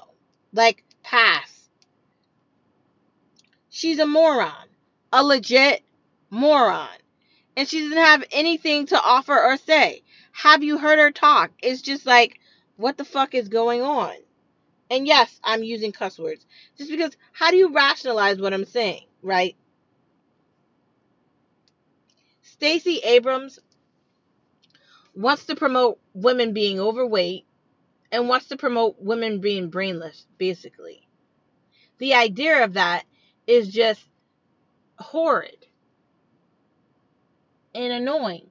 Like, 0.51 0.83
pass. 1.01 1.69
She's 3.69 3.99
a 3.99 4.05
moron. 4.05 4.67
A 5.13 5.23
legit 5.23 5.81
moron. 6.29 6.89
And 7.57 7.67
she 7.67 7.81
doesn't 7.81 7.97
have 7.97 8.23
anything 8.31 8.87
to 8.87 9.01
offer 9.01 9.37
or 9.37 9.57
say. 9.57 10.03
Have 10.31 10.63
you 10.63 10.77
heard 10.77 10.99
her 10.99 11.11
talk? 11.11 11.51
It's 11.61 11.81
just 11.81 12.05
like, 12.05 12.39
what 12.75 12.97
the 12.97 13.05
fuck 13.05 13.33
is 13.33 13.47
going 13.47 13.81
on? 13.81 14.13
And 14.89 15.07
yes, 15.07 15.39
I'm 15.43 15.63
using 15.63 15.91
cuss 15.91 16.19
words. 16.19 16.45
Just 16.77 16.91
because, 16.91 17.15
how 17.31 17.51
do 17.51 17.57
you 17.57 17.73
rationalize 17.73 18.39
what 18.39 18.53
I'm 18.53 18.65
saying, 18.65 19.05
right? 19.21 19.55
Stacey 22.41 22.97
Abrams 23.03 23.59
wants 25.15 25.45
to 25.45 25.55
promote 25.55 25.99
women 26.13 26.53
being 26.53 26.79
overweight 26.79 27.45
and 28.11 28.29
wants 28.29 28.47
to 28.47 28.57
promote 28.57 28.97
women 28.99 29.39
being 29.39 29.69
brainless, 29.69 30.27
basically. 30.37 31.07
The 31.97 32.13
idea 32.13 32.63
of 32.63 32.73
that 32.73 33.05
is 33.47 33.69
just 33.69 34.01
horrid 34.97 35.65
and 37.75 37.93
annoying. 37.93 38.47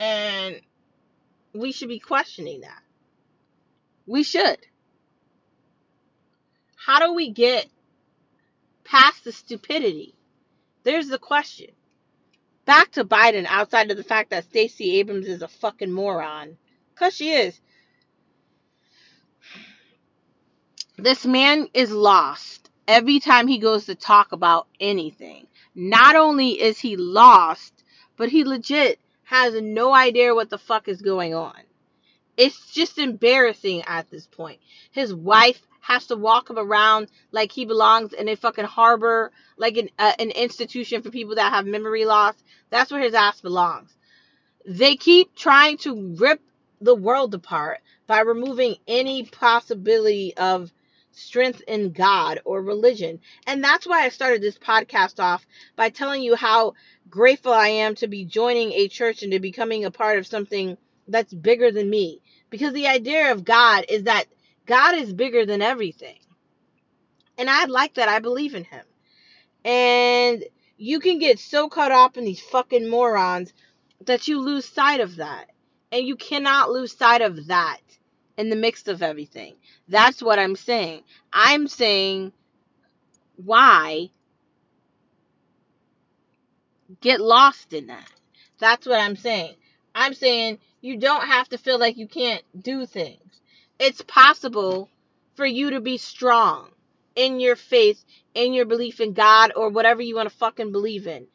And 0.00 0.60
we 1.52 1.72
should 1.72 1.88
be 1.88 1.98
questioning 1.98 2.62
that. 2.62 2.82
We 4.06 4.22
should. 4.22 4.58
How 6.74 7.06
do 7.06 7.14
we 7.14 7.30
get 7.30 7.66
past 8.84 9.24
the 9.24 9.32
stupidity? 9.32 10.14
There's 10.82 11.08
the 11.08 11.18
question. 11.18 11.68
Back 12.64 12.92
to 12.92 13.04
Biden 13.04 13.46
outside 13.46 13.90
of 13.90 13.96
the 13.96 14.04
fact 14.04 14.30
that 14.30 14.44
Stacey 14.44 14.98
Abrams 14.98 15.26
is 15.26 15.42
a 15.42 15.48
fucking 15.48 15.92
moron. 15.92 16.56
Because 16.94 17.14
she 17.14 17.32
is. 17.32 17.60
This 20.96 21.26
man 21.26 21.68
is 21.74 21.90
lost 21.90 22.70
every 22.88 23.20
time 23.20 23.46
he 23.46 23.58
goes 23.58 23.86
to 23.86 23.94
talk 23.94 24.32
about 24.32 24.66
anything. 24.80 25.46
Not 25.74 26.16
only 26.16 26.60
is 26.60 26.78
he 26.78 26.96
lost, 26.96 27.79
but 28.20 28.28
he 28.28 28.44
legit 28.44 29.00
has 29.22 29.54
no 29.62 29.94
idea 29.94 30.34
what 30.34 30.50
the 30.50 30.58
fuck 30.58 30.88
is 30.88 31.00
going 31.00 31.34
on. 31.34 31.56
It's 32.36 32.70
just 32.70 32.98
embarrassing 32.98 33.80
at 33.86 34.10
this 34.10 34.26
point. 34.26 34.60
His 34.90 35.14
wife 35.14 35.58
has 35.80 36.06
to 36.08 36.16
walk 36.16 36.50
him 36.50 36.58
around 36.58 37.08
like 37.32 37.50
he 37.50 37.64
belongs 37.64 38.12
in 38.12 38.28
a 38.28 38.36
fucking 38.36 38.66
harbor, 38.66 39.32
like 39.56 39.78
an, 39.78 39.88
uh, 39.98 40.12
an 40.18 40.32
institution 40.32 41.00
for 41.00 41.08
people 41.08 41.36
that 41.36 41.50
have 41.50 41.64
memory 41.64 42.04
loss. 42.04 42.34
That's 42.68 42.92
where 42.92 43.00
his 43.00 43.14
ass 43.14 43.40
belongs. 43.40 43.96
They 44.66 44.96
keep 44.96 45.34
trying 45.34 45.78
to 45.78 46.14
rip 46.18 46.42
the 46.78 46.94
world 46.94 47.32
apart 47.32 47.80
by 48.06 48.20
removing 48.20 48.76
any 48.86 49.24
possibility 49.24 50.36
of 50.36 50.70
strength 51.20 51.62
in 51.68 51.92
God 51.92 52.40
or 52.44 52.62
religion. 52.62 53.20
And 53.46 53.62
that's 53.62 53.86
why 53.86 54.04
I 54.04 54.08
started 54.08 54.42
this 54.42 54.58
podcast 54.58 55.20
off 55.20 55.46
by 55.76 55.90
telling 55.90 56.22
you 56.22 56.34
how 56.34 56.74
grateful 57.08 57.52
I 57.52 57.68
am 57.68 57.94
to 57.96 58.08
be 58.08 58.24
joining 58.24 58.72
a 58.72 58.88
church 58.88 59.22
and 59.22 59.32
to 59.32 59.40
becoming 59.40 59.84
a 59.84 59.90
part 59.90 60.18
of 60.18 60.26
something 60.26 60.76
that's 61.08 61.32
bigger 61.32 61.70
than 61.70 61.90
me. 61.90 62.22
Because 62.50 62.72
the 62.72 62.88
idea 62.88 63.32
of 63.32 63.44
God 63.44 63.86
is 63.88 64.04
that 64.04 64.26
God 64.66 64.96
is 64.96 65.12
bigger 65.12 65.46
than 65.46 65.62
everything. 65.62 66.18
And 67.38 67.48
I 67.48 67.66
like 67.66 67.94
that. 67.94 68.08
I 68.08 68.18
believe 68.18 68.54
in 68.54 68.64
him. 68.64 68.84
And 69.64 70.44
you 70.76 71.00
can 71.00 71.18
get 71.18 71.38
so 71.38 71.68
caught 71.68 71.92
up 71.92 72.16
in 72.16 72.24
these 72.24 72.40
fucking 72.40 72.88
morons 72.88 73.52
that 74.06 74.28
you 74.28 74.40
lose 74.40 74.64
sight 74.64 75.00
of 75.00 75.16
that. 75.16 75.50
And 75.92 76.06
you 76.06 76.16
cannot 76.16 76.70
lose 76.70 76.96
sight 76.96 77.20
of 77.20 77.48
that 77.48 77.80
in 78.40 78.50
the 78.50 78.56
mix 78.56 78.88
of 78.88 79.02
everything. 79.02 79.54
That's 79.88 80.22
what 80.22 80.40
I'm 80.40 80.56
saying. 80.56 81.02
I'm 81.32 81.68
saying 81.68 82.32
why 83.36 84.10
get 87.02 87.20
lost 87.20 87.74
in 87.74 87.88
that. 87.88 88.10
That's 88.58 88.86
what 88.86 89.00
I'm 89.00 89.16
saying. 89.16 89.56
I'm 89.94 90.14
saying 90.14 90.58
you 90.80 90.98
don't 90.98 91.26
have 91.26 91.50
to 91.50 91.58
feel 91.58 91.78
like 91.78 91.98
you 91.98 92.08
can't 92.08 92.42
do 92.60 92.86
things. 92.86 93.40
It's 93.78 94.02
possible 94.02 94.88
for 95.36 95.46
you 95.46 95.70
to 95.72 95.80
be 95.80 95.98
strong 95.98 96.70
in 97.14 97.40
your 97.40 97.56
faith, 97.56 98.02
in 98.34 98.54
your 98.54 98.66
belief 98.66 99.00
in 99.00 99.12
God, 99.12 99.52
or 99.54 99.70
whatever 99.70 100.02
you 100.02 100.16
want 100.16 100.30
to 100.30 100.36
fucking 100.36 100.72
believe 100.72 101.06
in. 101.06 101.26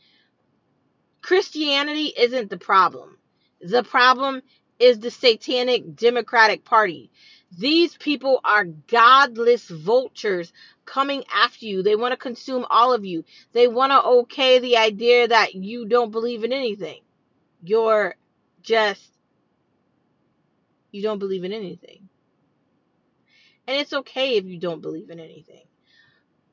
Christianity 1.21 2.13
isn't 2.17 2.49
the 2.49 2.57
problem. 2.57 3.17
The 3.61 3.83
problem 3.83 4.41
is 4.79 4.99
the 4.99 5.11
satanic 5.11 5.95
Democratic 5.95 6.65
Party. 6.65 7.11
These 7.57 7.95
people 7.97 8.41
are 8.43 8.65
godless 8.65 9.69
vultures 9.69 10.51
coming 10.85 11.23
after 11.33 11.65
you. 11.65 11.83
They 11.83 11.95
want 11.95 12.11
to 12.11 12.17
consume 12.17 12.65
all 12.69 12.93
of 12.93 13.05
you. 13.05 13.23
They 13.53 13.67
want 13.67 13.91
to 13.91 14.03
okay 14.03 14.59
the 14.59 14.77
idea 14.77 15.27
that 15.27 15.55
you 15.55 15.87
don't 15.87 16.11
believe 16.11 16.43
in 16.43 16.51
anything. 16.51 17.01
You're 17.63 18.15
just, 18.61 19.09
you 20.91 21.01
don't 21.01 21.19
believe 21.19 21.43
in 21.43 21.53
anything. 21.53 22.09
And 23.67 23.77
it's 23.77 23.93
okay 23.93 24.37
if 24.37 24.45
you 24.45 24.59
don't 24.59 24.81
believe 24.81 25.09
in 25.09 25.19
anything. 25.19 25.63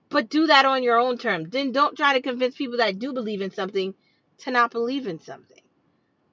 But 0.08 0.30
do 0.30 0.46
that 0.46 0.64
on 0.64 0.82
your 0.82 0.98
own 0.98 1.18
terms. 1.18 1.50
Then 1.50 1.72
don't 1.72 1.96
try 1.96 2.14
to 2.14 2.22
convince 2.22 2.56
people 2.56 2.78
that 2.78 2.98
do 2.98 3.12
believe 3.12 3.42
in 3.42 3.50
something 3.50 3.94
to 4.38 4.50
not 4.50 4.70
believe 4.70 5.06
in 5.06 5.20
something. 5.20 5.62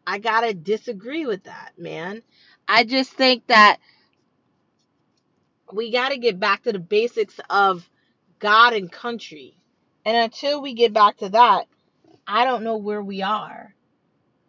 I 0.10 0.18
gotta 0.18 0.56
disagree 0.56 1.28
with 1.28 1.44
that, 1.44 1.74
man. 1.78 2.24
I 2.68 2.84
just 2.84 3.12
think 3.12 3.46
that 3.46 3.78
we 5.72 5.92
gotta 5.92 6.18
get 6.18 6.40
back 6.40 6.64
to 6.64 6.72
the 6.72 6.80
basics 6.80 7.40
of 7.48 7.88
God 8.40 8.74
and 8.74 8.92
country. 8.92 9.62
And 10.04 10.18
until 10.18 10.64
we 10.64 10.74
get 10.74 10.94
back 10.94 11.18
to 11.18 11.30
that, 11.30 11.68
I 12.26 12.44
don't 12.44 12.64
know 12.64 12.78
where 12.78 13.04
we 13.04 13.22
are. 13.22 13.76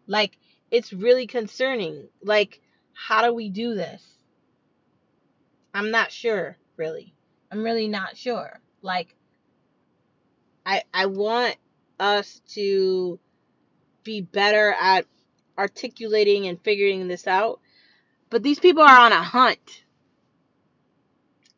Like, 0.07 0.39
it's 0.71 0.95
really 0.95 1.27
concerning. 1.27 2.09
Like, 2.23 2.63
how 2.95 3.21
do 3.21 3.35
we 3.35 3.51
do 3.51 3.75
this? 3.75 4.03
I'm 5.75 5.91
not 5.91 6.11
sure, 6.11 6.57
really. 6.79 7.15
I'm 7.53 7.63
really 7.63 7.89
not 7.89 8.17
sure. 8.17 8.61
Like, 8.81 9.15
I 10.65 10.85
I 10.95 11.05
want 11.05 11.57
us 11.99 12.41
to 12.55 13.21
be 14.05 14.23
better 14.23 14.75
at 14.81 15.05
articulating 15.61 16.47
and 16.47 16.59
figuring 16.63 17.07
this 17.07 17.27
out. 17.27 17.61
But 18.31 18.43
these 18.43 18.59
people 18.59 18.83
are 18.83 19.01
on 19.01 19.13
a 19.13 19.23
hunt. 19.23 19.85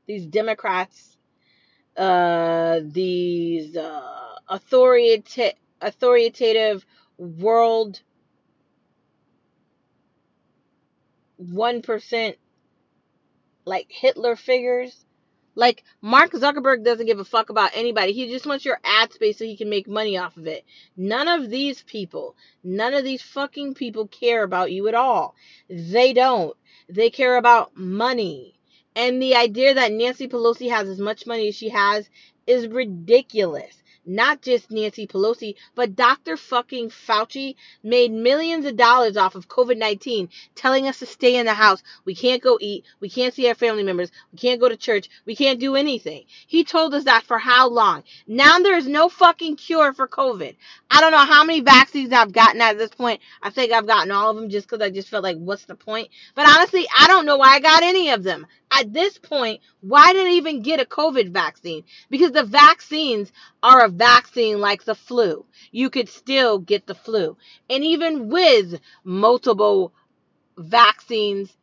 These 0.06 0.26
Democrats, 0.26 1.16
uh, 1.96 2.80
these 2.82 3.76
uh, 3.76 4.34
authoritative, 4.48 5.54
authoritative 5.80 6.84
world 7.16 8.00
1% 11.40 12.36
like 13.64 13.86
Hitler 13.88 14.34
figures. 14.36 15.04
Like 15.54 15.84
Mark 16.00 16.32
Zuckerberg 16.32 16.84
doesn't 16.84 17.06
give 17.06 17.18
a 17.18 17.24
fuck 17.24 17.50
about 17.50 17.72
anybody. 17.74 18.12
He 18.12 18.30
just 18.30 18.46
wants 18.46 18.64
your 18.64 18.78
ad 18.84 19.12
space 19.12 19.38
so 19.38 19.44
he 19.44 19.56
can 19.56 19.68
make 19.68 19.86
money 19.88 20.16
off 20.16 20.36
of 20.36 20.46
it. 20.46 20.64
None 20.96 21.28
of 21.28 21.50
these 21.50 21.82
people, 21.82 22.36
none 22.64 22.94
of 22.94 23.04
these 23.04 23.22
fucking 23.22 23.74
people 23.74 24.06
care 24.08 24.42
about 24.44 24.72
you 24.72 24.88
at 24.88 24.94
all. 24.94 25.34
They 25.68 26.12
don't. 26.12 26.56
They 26.88 27.10
care 27.10 27.36
about 27.36 27.76
money. 27.76 28.54
And 28.96 29.20
the 29.20 29.36
idea 29.36 29.74
that 29.74 29.92
Nancy 29.92 30.28
Pelosi 30.28 30.70
has 30.70 30.88
as 30.88 30.98
much 30.98 31.26
money 31.26 31.48
as 31.48 31.54
she 31.54 31.70
has 31.70 32.08
is 32.46 32.66
ridiculous. 32.68 33.81
Not 34.04 34.42
just 34.42 34.70
Nancy 34.70 35.06
Pelosi, 35.06 35.54
but 35.74 35.94
Dr. 35.94 36.36
fucking 36.36 36.90
Fauci 36.90 37.54
made 37.82 38.10
millions 38.10 38.66
of 38.66 38.76
dollars 38.76 39.16
off 39.16 39.34
of 39.36 39.48
COVID 39.48 39.76
19, 39.78 40.28
telling 40.56 40.88
us 40.88 40.98
to 40.98 41.06
stay 41.06 41.36
in 41.36 41.46
the 41.46 41.54
house. 41.54 41.82
We 42.04 42.14
can't 42.14 42.42
go 42.42 42.58
eat. 42.60 42.84
We 43.00 43.08
can't 43.08 43.32
see 43.32 43.48
our 43.48 43.54
family 43.54 43.84
members. 43.84 44.10
We 44.32 44.38
can't 44.38 44.60
go 44.60 44.68
to 44.68 44.76
church. 44.76 45.08
We 45.24 45.36
can't 45.36 45.60
do 45.60 45.76
anything. 45.76 46.24
He 46.48 46.64
told 46.64 46.94
us 46.94 47.04
that 47.04 47.22
for 47.24 47.38
how 47.38 47.68
long? 47.68 48.02
Now 48.26 48.58
there 48.58 48.76
is 48.76 48.88
no 48.88 49.08
fucking 49.08 49.56
cure 49.56 49.92
for 49.92 50.08
COVID. 50.08 50.56
I 50.90 51.00
don't 51.00 51.12
know 51.12 51.18
how 51.18 51.44
many 51.44 51.60
vaccines 51.60 52.12
I've 52.12 52.32
gotten 52.32 52.60
at 52.60 52.78
this 52.78 52.90
point. 52.90 53.20
I 53.42 53.50
think 53.50 53.72
I've 53.72 53.86
gotten 53.86 54.10
all 54.10 54.30
of 54.30 54.36
them 54.36 54.50
just 54.50 54.68
because 54.68 54.84
I 54.84 54.90
just 54.90 55.08
felt 55.08 55.22
like, 55.22 55.36
what's 55.36 55.64
the 55.64 55.76
point? 55.76 56.08
But 56.34 56.48
honestly, 56.48 56.86
I 56.98 57.06
don't 57.06 57.26
know 57.26 57.36
why 57.36 57.54
I 57.54 57.60
got 57.60 57.82
any 57.82 58.10
of 58.10 58.22
them. 58.24 58.46
At 58.74 58.94
this 58.94 59.18
point, 59.18 59.60
why 59.82 60.14
did 60.14 60.26
I 60.26 60.30
even 60.30 60.62
get 60.62 60.80
a 60.80 60.86
COVID 60.86 61.28
vaccine? 61.28 61.84
Because 62.08 62.32
the 62.32 62.42
vaccines 62.42 63.30
are 63.62 63.84
a 63.84 63.90
vaccine 63.90 64.60
like 64.60 64.84
the 64.84 64.94
flu. 64.94 65.44
You 65.72 65.90
could 65.90 66.08
still 66.08 66.58
get 66.58 66.86
the 66.86 66.94
flu. 66.94 67.36
And 67.68 67.84
even 67.84 68.30
with 68.30 68.80
multiple 69.04 69.92
vaccines 70.56 71.54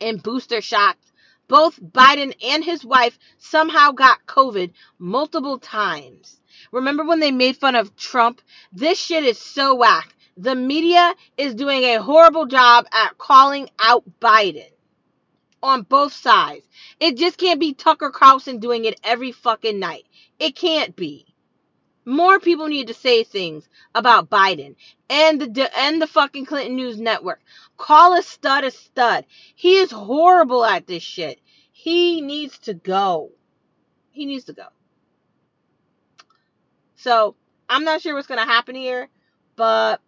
and 0.00 0.20
booster 0.20 0.60
shots, 0.60 1.12
both 1.46 1.80
Biden 1.80 2.34
and 2.42 2.64
his 2.64 2.84
wife 2.84 3.16
somehow 3.38 3.92
got 3.92 4.26
COVID 4.26 4.72
multiple 4.98 5.58
times. 5.58 6.40
Remember 6.72 7.04
when 7.04 7.20
they 7.20 7.30
made 7.30 7.56
fun 7.56 7.76
of 7.76 7.94
Trump? 7.94 8.40
This 8.72 8.98
shit 8.98 9.22
is 9.24 9.38
so 9.38 9.76
whack. 9.76 10.16
The 10.36 10.56
media 10.56 11.14
is 11.36 11.54
doing 11.54 11.84
a 11.84 12.02
horrible 12.02 12.46
job 12.46 12.86
at 12.92 13.16
calling 13.18 13.70
out 13.78 14.02
Biden 14.20 14.73
on 15.64 15.82
both 15.82 16.12
sides. 16.12 16.68
It 17.00 17.16
just 17.16 17.38
can't 17.38 17.58
be 17.58 17.72
Tucker 17.72 18.10
Carlson 18.10 18.58
doing 18.58 18.84
it 18.84 19.00
every 19.02 19.32
fucking 19.32 19.78
night. 19.80 20.04
It 20.38 20.54
can't 20.54 20.94
be. 20.94 21.26
More 22.04 22.38
people 22.38 22.66
need 22.66 22.88
to 22.88 22.94
say 22.94 23.24
things 23.24 23.66
about 23.94 24.28
Biden 24.28 24.76
and 25.08 25.40
the 25.40 25.70
and 25.78 26.02
the 26.02 26.06
fucking 26.06 26.44
Clinton 26.44 26.76
News 26.76 27.00
Network. 27.00 27.40
Call 27.78 28.14
a 28.14 28.22
stud 28.22 28.64
a 28.64 28.70
stud. 28.70 29.24
He 29.54 29.78
is 29.78 29.90
horrible 29.90 30.66
at 30.66 30.86
this 30.86 31.02
shit. 31.02 31.40
He 31.72 32.20
needs 32.20 32.58
to 32.58 32.74
go. 32.74 33.30
He 34.10 34.26
needs 34.26 34.44
to 34.44 34.52
go. 34.52 34.66
So 36.96 37.36
I'm 37.70 37.84
not 37.84 38.02
sure 38.02 38.14
what's 38.14 38.26
gonna 38.28 38.44
happen 38.44 38.74
here, 38.74 39.08
but 39.56 40.02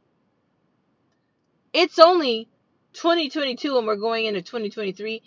it's 1.73 1.99
only 1.99 2.51
2022 2.93 3.79
and 3.79 3.87
we're 3.87 3.97
going 3.97 4.27
into 4.27 4.43
2023. 4.43 5.23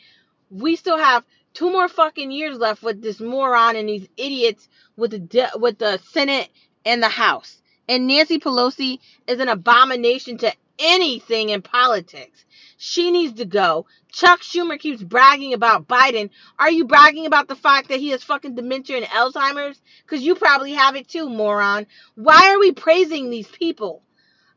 We 0.49 0.75
still 0.75 0.97
have 0.97 1.23
two 1.53 1.71
more 1.71 1.87
fucking 1.87 2.31
years 2.31 2.57
left 2.57 2.83
with 2.83 3.01
this 3.01 3.19
moron 3.19 3.75
and 3.75 3.89
these 3.89 4.07
idiots 4.17 4.67
with 4.95 5.11
the 5.11 5.19
de- 5.19 5.51
with 5.55 5.77
the 5.77 5.99
Senate 6.11 6.49
and 6.85 7.01
the 7.01 7.09
House. 7.09 7.61
And 7.87 8.07
Nancy 8.07 8.39
Pelosi 8.39 8.99
is 9.27 9.39
an 9.39 9.49
abomination 9.49 10.37
to 10.39 10.53
anything 10.79 11.49
in 11.49 11.61
politics. 11.61 12.45
She 12.77 13.11
needs 13.11 13.33
to 13.39 13.45
go. 13.45 13.87
Chuck 14.11 14.41
Schumer 14.41 14.79
keeps 14.79 15.03
bragging 15.03 15.53
about 15.53 15.87
Biden. 15.87 16.29
Are 16.57 16.71
you 16.71 16.85
bragging 16.85 17.25
about 17.25 17.47
the 17.47 17.55
fact 17.55 17.89
that 17.89 17.99
he 17.99 18.09
has 18.09 18.23
fucking 18.23 18.55
dementia 18.55 18.97
and 18.97 19.05
Alzheimer's? 19.05 19.81
Because 20.05 20.23
you 20.23 20.35
probably 20.35 20.73
have 20.73 20.95
it 20.95 21.07
too, 21.07 21.29
moron. 21.29 21.87
Why 22.15 22.53
are 22.53 22.59
we 22.59 22.71
praising 22.71 23.29
these 23.29 23.47
people? 23.47 24.03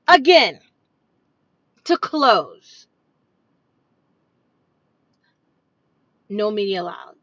Again, 0.06 0.60
to 1.84 1.96
close. 1.96 2.81
No 6.32 6.50
media 6.50 6.80
allowed. 6.80 7.16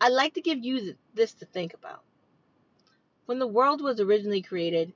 I'd 0.00 0.14
like 0.14 0.32
to 0.34 0.40
give 0.40 0.64
you 0.64 0.94
this 1.12 1.34
to 1.34 1.44
think 1.44 1.74
about. 1.74 2.02
When 3.26 3.38
the 3.38 3.46
world 3.46 3.82
was 3.82 4.00
originally 4.00 4.40
created, 4.40 4.94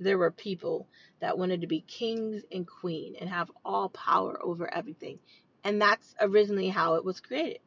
there 0.00 0.16
were 0.16 0.30
people 0.30 0.88
that 1.20 1.36
wanted 1.36 1.60
to 1.60 1.66
be 1.66 1.82
kings 1.82 2.44
and 2.50 2.66
queen 2.66 3.14
and 3.20 3.28
have 3.28 3.50
all 3.62 3.90
power 3.90 4.42
over 4.42 4.72
everything. 4.72 5.18
And 5.62 5.82
that's 5.82 6.14
originally 6.18 6.70
how 6.70 6.94
it 6.94 7.04
was 7.04 7.20
created. 7.20 7.58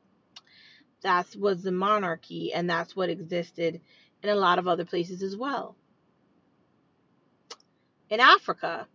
That 1.02 1.36
was 1.36 1.62
the 1.62 1.72
monarchy, 1.72 2.52
and 2.52 2.68
that's 2.68 2.96
what 2.96 3.12
existed 3.12 3.82
in 4.24 4.30
a 4.30 4.36
lot 4.36 4.58
of 4.58 4.68
other 4.68 4.86
places 4.86 5.22
as 5.22 5.38
well. 5.38 5.76
In 8.10 8.20
Africa, 8.20 8.88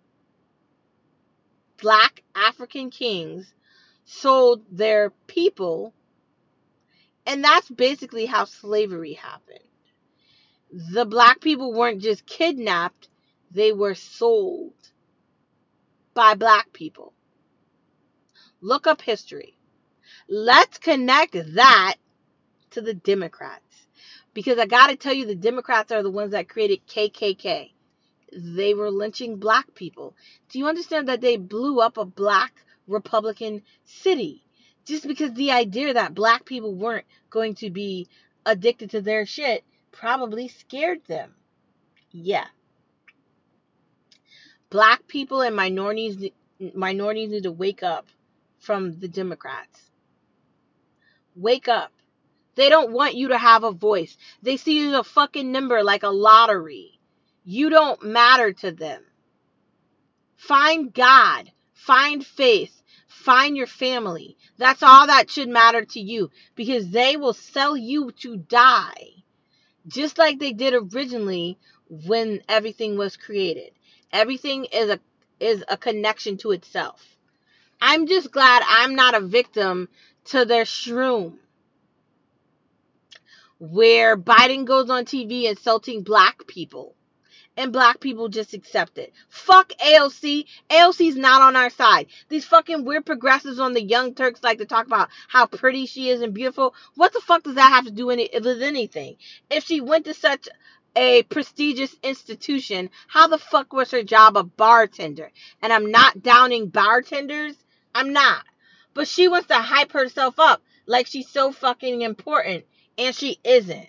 black 1.80 2.24
African 2.34 2.90
kings 2.90 3.54
sold 4.04 4.64
their 4.72 5.10
people, 5.28 5.94
and 7.26 7.44
that's 7.44 7.68
basically 7.68 8.26
how 8.26 8.44
slavery 8.44 9.14
happened. 9.14 9.58
The 10.92 11.04
black 11.04 11.40
people 11.40 11.72
weren't 11.72 12.00
just 12.00 12.26
kidnapped, 12.26 13.08
they 13.50 13.72
were 13.72 13.94
sold 13.94 14.74
by 16.14 16.34
black 16.34 16.72
people. 16.72 17.12
Look 18.60 18.86
up 18.86 19.00
history. 19.00 19.56
Let's 20.28 20.78
connect 20.78 21.32
that 21.54 21.96
to 22.70 22.80
the 22.80 22.94
Democrats. 22.94 23.86
Because 24.32 24.58
I 24.58 24.66
got 24.66 24.88
to 24.88 24.96
tell 24.96 25.12
you, 25.12 25.26
the 25.26 25.34
Democrats 25.34 25.90
are 25.90 26.02
the 26.02 26.10
ones 26.10 26.32
that 26.32 26.48
created 26.48 26.86
KKK. 26.86 27.72
They 28.32 28.74
were 28.74 28.90
lynching 28.90 29.36
black 29.36 29.74
people. 29.74 30.14
Do 30.48 30.58
you 30.58 30.68
understand 30.68 31.08
that 31.08 31.20
they 31.20 31.36
blew 31.36 31.80
up 31.80 31.96
a 31.96 32.04
black 32.04 32.52
Republican 32.86 33.62
city? 33.84 34.44
Just 34.90 35.06
because 35.06 35.32
the 35.34 35.52
idea 35.52 35.94
that 35.94 36.16
black 36.16 36.44
people 36.44 36.74
weren't 36.74 37.06
going 37.30 37.54
to 37.54 37.70
be 37.70 38.08
addicted 38.44 38.90
to 38.90 39.00
their 39.00 39.24
shit 39.24 39.62
probably 39.92 40.48
scared 40.48 41.04
them. 41.06 41.32
Yeah. 42.10 42.46
Black 44.68 45.06
people 45.06 45.42
and 45.42 45.54
minorities 45.54 46.30
minorities 46.74 47.30
need 47.30 47.44
to 47.44 47.52
wake 47.52 47.84
up 47.84 48.06
from 48.58 48.98
the 48.98 49.06
Democrats. 49.06 49.80
Wake 51.36 51.68
up. 51.68 51.92
They 52.56 52.68
don't 52.68 52.90
want 52.90 53.14
you 53.14 53.28
to 53.28 53.38
have 53.38 53.62
a 53.62 53.70
voice. 53.70 54.16
They 54.42 54.56
see 54.56 54.80
you 54.80 54.88
as 54.88 54.94
a 54.94 55.04
fucking 55.04 55.52
number 55.52 55.84
like 55.84 56.02
a 56.02 56.08
lottery. 56.08 56.98
You 57.44 57.70
don't 57.70 58.02
matter 58.02 58.52
to 58.54 58.72
them. 58.72 59.04
Find 60.36 60.92
God. 60.92 61.52
Find 61.74 62.26
faith. 62.26 62.79
Find 63.20 63.54
your 63.54 63.66
family. 63.66 64.38
That's 64.56 64.82
all 64.82 65.06
that 65.06 65.28
should 65.30 65.50
matter 65.50 65.84
to 65.84 66.00
you 66.00 66.30
because 66.54 66.88
they 66.88 67.18
will 67.18 67.34
sell 67.34 67.76
you 67.76 68.12
to 68.22 68.38
die. 68.38 69.08
Just 69.86 70.16
like 70.16 70.38
they 70.38 70.52
did 70.52 70.72
originally 70.72 71.58
when 71.88 72.40
everything 72.48 72.96
was 72.96 73.18
created. 73.18 73.72
Everything 74.10 74.64
is 74.64 74.88
a 74.88 75.00
is 75.38 75.62
a 75.68 75.76
connection 75.76 76.38
to 76.38 76.52
itself. 76.52 77.16
I'm 77.80 78.06
just 78.06 78.30
glad 78.30 78.62
I'm 78.66 78.94
not 78.94 79.14
a 79.14 79.20
victim 79.20 79.90
to 80.26 80.46
their 80.46 80.64
shroom. 80.64 81.36
Where 83.58 84.16
Biden 84.16 84.64
goes 84.64 84.88
on 84.88 85.04
TV 85.04 85.44
insulting 85.44 86.02
black 86.02 86.46
people 86.46 86.94
and 87.60 87.74
black 87.74 88.00
people 88.00 88.28
just 88.28 88.54
accept 88.54 88.96
it. 88.96 89.12
Fuck 89.28 89.74
AOC. 89.84 90.46
AOC's 90.70 91.16
not 91.16 91.42
on 91.42 91.56
our 91.56 91.68
side. 91.68 92.06
These 92.30 92.46
fucking 92.46 92.86
weird 92.86 93.04
progressives 93.04 93.60
on 93.60 93.74
the 93.74 93.82
Young 93.82 94.14
Turks 94.14 94.42
like 94.42 94.58
to 94.58 94.64
talk 94.64 94.86
about 94.86 95.10
how 95.28 95.44
pretty 95.44 95.84
she 95.84 96.08
is 96.08 96.22
and 96.22 96.32
beautiful. 96.32 96.74
What 96.94 97.12
the 97.12 97.20
fuck 97.20 97.42
does 97.42 97.56
that 97.56 97.68
have 97.68 97.84
to 97.84 97.90
do 97.90 98.06
with 98.06 98.18
anything? 98.62 99.16
If 99.50 99.64
she 99.64 99.82
went 99.82 100.06
to 100.06 100.14
such 100.14 100.48
a 100.96 101.22
prestigious 101.24 101.94
institution, 102.02 102.88
how 103.08 103.26
the 103.26 103.36
fuck 103.36 103.74
was 103.74 103.90
her 103.90 104.02
job 104.02 104.38
a 104.38 104.42
bartender? 104.42 105.30
And 105.60 105.70
I'm 105.70 105.90
not 105.90 106.22
downing 106.22 106.68
bartenders. 106.68 107.56
I'm 107.94 108.14
not. 108.14 108.42
But 108.94 109.06
she 109.06 109.28
wants 109.28 109.48
to 109.48 109.54
hype 109.56 109.92
herself 109.92 110.38
up 110.38 110.62
like 110.86 111.06
she's 111.06 111.28
so 111.28 111.52
fucking 111.52 112.00
important. 112.00 112.64
And 112.96 113.14
she 113.14 113.38
isn't. 113.44 113.88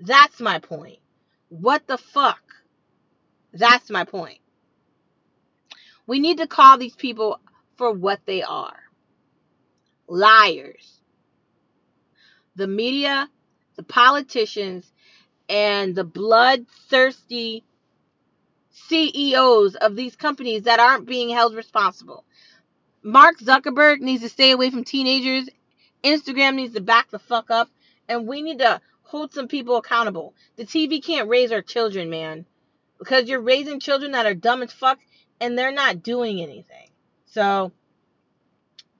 That's 0.00 0.38
my 0.38 0.60
point. 0.60 0.98
What 1.48 1.88
the 1.88 1.98
fuck? 1.98 2.38
That's 3.52 3.90
my 3.90 4.04
point. 4.04 4.38
We 6.06 6.20
need 6.20 6.38
to 6.38 6.46
call 6.46 6.78
these 6.78 6.96
people 6.96 7.40
for 7.76 7.92
what 7.92 8.20
they 8.26 8.42
are 8.42 8.76
liars. 10.08 11.00
The 12.56 12.66
media, 12.66 13.28
the 13.76 13.82
politicians, 13.82 14.90
and 15.48 15.94
the 15.94 16.04
bloodthirsty 16.04 17.64
CEOs 18.70 19.74
of 19.76 19.96
these 19.96 20.16
companies 20.16 20.62
that 20.62 20.80
aren't 20.80 21.06
being 21.06 21.28
held 21.28 21.54
responsible. 21.54 22.24
Mark 23.02 23.38
Zuckerberg 23.38 24.00
needs 24.00 24.22
to 24.22 24.28
stay 24.28 24.50
away 24.50 24.70
from 24.70 24.84
teenagers. 24.84 25.48
Instagram 26.02 26.54
needs 26.54 26.74
to 26.74 26.80
back 26.80 27.10
the 27.10 27.18
fuck 27.18 27.50
up. 27.50 27.68
And 28.08 28.26
we 28.26 28.42
need 28.42 28.58
to 28.60 28.80
hold 29.02 29.32
some 29.32 29.48
people 29.48 29.76
accountable. 29.76 30.34
The 30.56 30.64
TV 30.64 31.04
can't 31.04 31.28
raise 31.28 31.52
our 31.52 31.62
children, 31.62 32.10
man. 32.10 32.46
Because 32.98 33.28
you're 33.28 33.40
raising 33.40 33.80
children 33.80 34.12
that 34.12 34.26
are 34.26 34.34
dumb 34.34 34.62
as 34.62 34.72
fuck 34.72 34.98
and 35.40 35.56
they're 35.56 35.72
not 35.72 36.02
doing 36.02 36.40
anything. 36.40 36.90
So, 37.26 37.72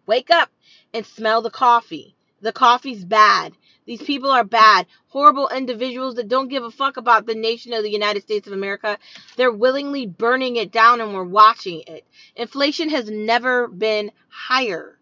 wake 0.06 0.30
up 0.30 0.50
and 0.92 1.04
smell 1.04 1.42
the 1.42 1.50
coffee. 1.50 2.14
The 2.40 2.52
coffee's 2.52 3.04
bad. 3.04 3.52
These 3.84 4.02
people 4.02 4.30
are 4.30 4.44
bad, 4.44 4.86
horrible 5.08 5.48
individuals 5.48 6.16
that 6.16 6.28
don't 6.28 6.48
give 6.48 6.62
a 6.62 6.70
fuck 6.70 6.98
about 6.98 7.24
the 7.24 7.34
nation 7.34 7.72
of 7.72 7.82
the 7.82 7.90
United 7.90 8.22
States 8.22 8.46
of 8.46 8.52
America. 8.52 8.98
They're 9.36 9.50
willingly 9.50 10.06
burning 10.06 10.56
it 10.56 10.70
down 10.70 11.00
and 11.00 11.14
we're 11.14 11.24
watching 11.24 11.82
it. 11.86 12.06
Inflation 12.36 12.90
has 12.90 13.08
never 13.08 13.66
been 13.66 14.12
higher, 14.28 14.97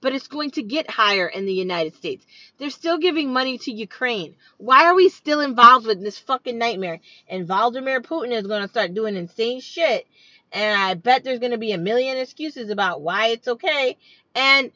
but 0.00 0.12
it's 0.12 0.28
going 0.28 0.50
to 0.52 0.62
get 0.62 0.90
higher 0.90 1.26
in 1.26 1.46
the 1.46 1.52
United 1.52 1.94
States. 1.96 2.26
They're 2.58 2.70
still 2.70 2.98
giving 2.98 3.32
money 3.32 3.58
to 3.58 3.72
Ukraine. 3.72 4.34
Why 4.56 4.84
are 4.84 4.94
we 4.94 5.08
still 5.08 5.40
involved 5.40 5.86
with 5.86 6.00
this 6.00 6.18
fucking 6.18 6.58
nightmare? 6.58 7.00
And 7.28 7.46
Vladimir 7.46 8.00
Putin 8.00 8.32
is 8.32 8.46
going 8.46 8.62
to 8.62 8.68
start 8.68 8.94
doing 8.94 9.16
insane 9.16 9.60
shit. 9.60 10.06
And 10.52 10.80
I 10.80 10.94
bet 10.94 11.24
there's 11.24 11.40
going 11.40 11.52
to 11.52 11.58
be 11.58 11.72
a 11.72 11.78
million 11.78 12.16
excuses 12.16 12.70
about 12.70 13.02
why 13.02 13.28
it's 13.28 13.48
okay. 13.48 13.96
And 14.34 14.72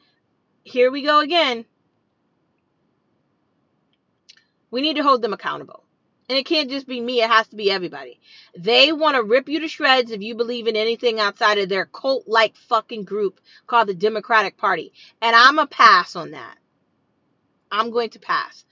here 0.64 0.90
we 0.90 1.02
go 1.02 1.20
again 1.20 1.64
we 4.72 4.80
need 4.80 4.96
to 4.96 5.04
hold 5.04 5.22
them 5.22 5.34
accountable. 5.34 5.81
And 6.32 6.38
it 6.38 6.46
can't 6.46 6.70
just 6.70 6.86
be 6.86 6.98
me, 6.98 7.20
it 7.20 7.28
has 7.28 7.46
to 7.48 7.56
be 7.56 7.70
everybody. 7.70 8.18
They 8.56 8.90
want 8.90 9.16
to 9.16 9.22
rip 9.22 9.50
you 9.50 9.60
to 9.60 9.68
shreds 9.68 10.10
if 10.10 10.22
you 10.22 10.34
believe 10.34 10.66
in 10.66 10.76
anything 10.76 11.20
outside 11.20 11.58
of 11.58 11.68
their 11.68 11.84
cult 11.84 12.26
like 12.26 12.56
fucking 12.56 13.04
group 13.04 13.38
called 13.66 13.88
the 13.88 13.94
Democratic 13.94 14.56
Party. 14.56 14.94
And 15.20 15.36
I'm 15.36 15.58
a 15.58 15.66
pass 15.66 16.16
on 16.16 16.30
that. 16.30 16.56
I'm 17.70 17.90
going 17.90 18.08
to 18.08 18.18
pass. 18.18 18.64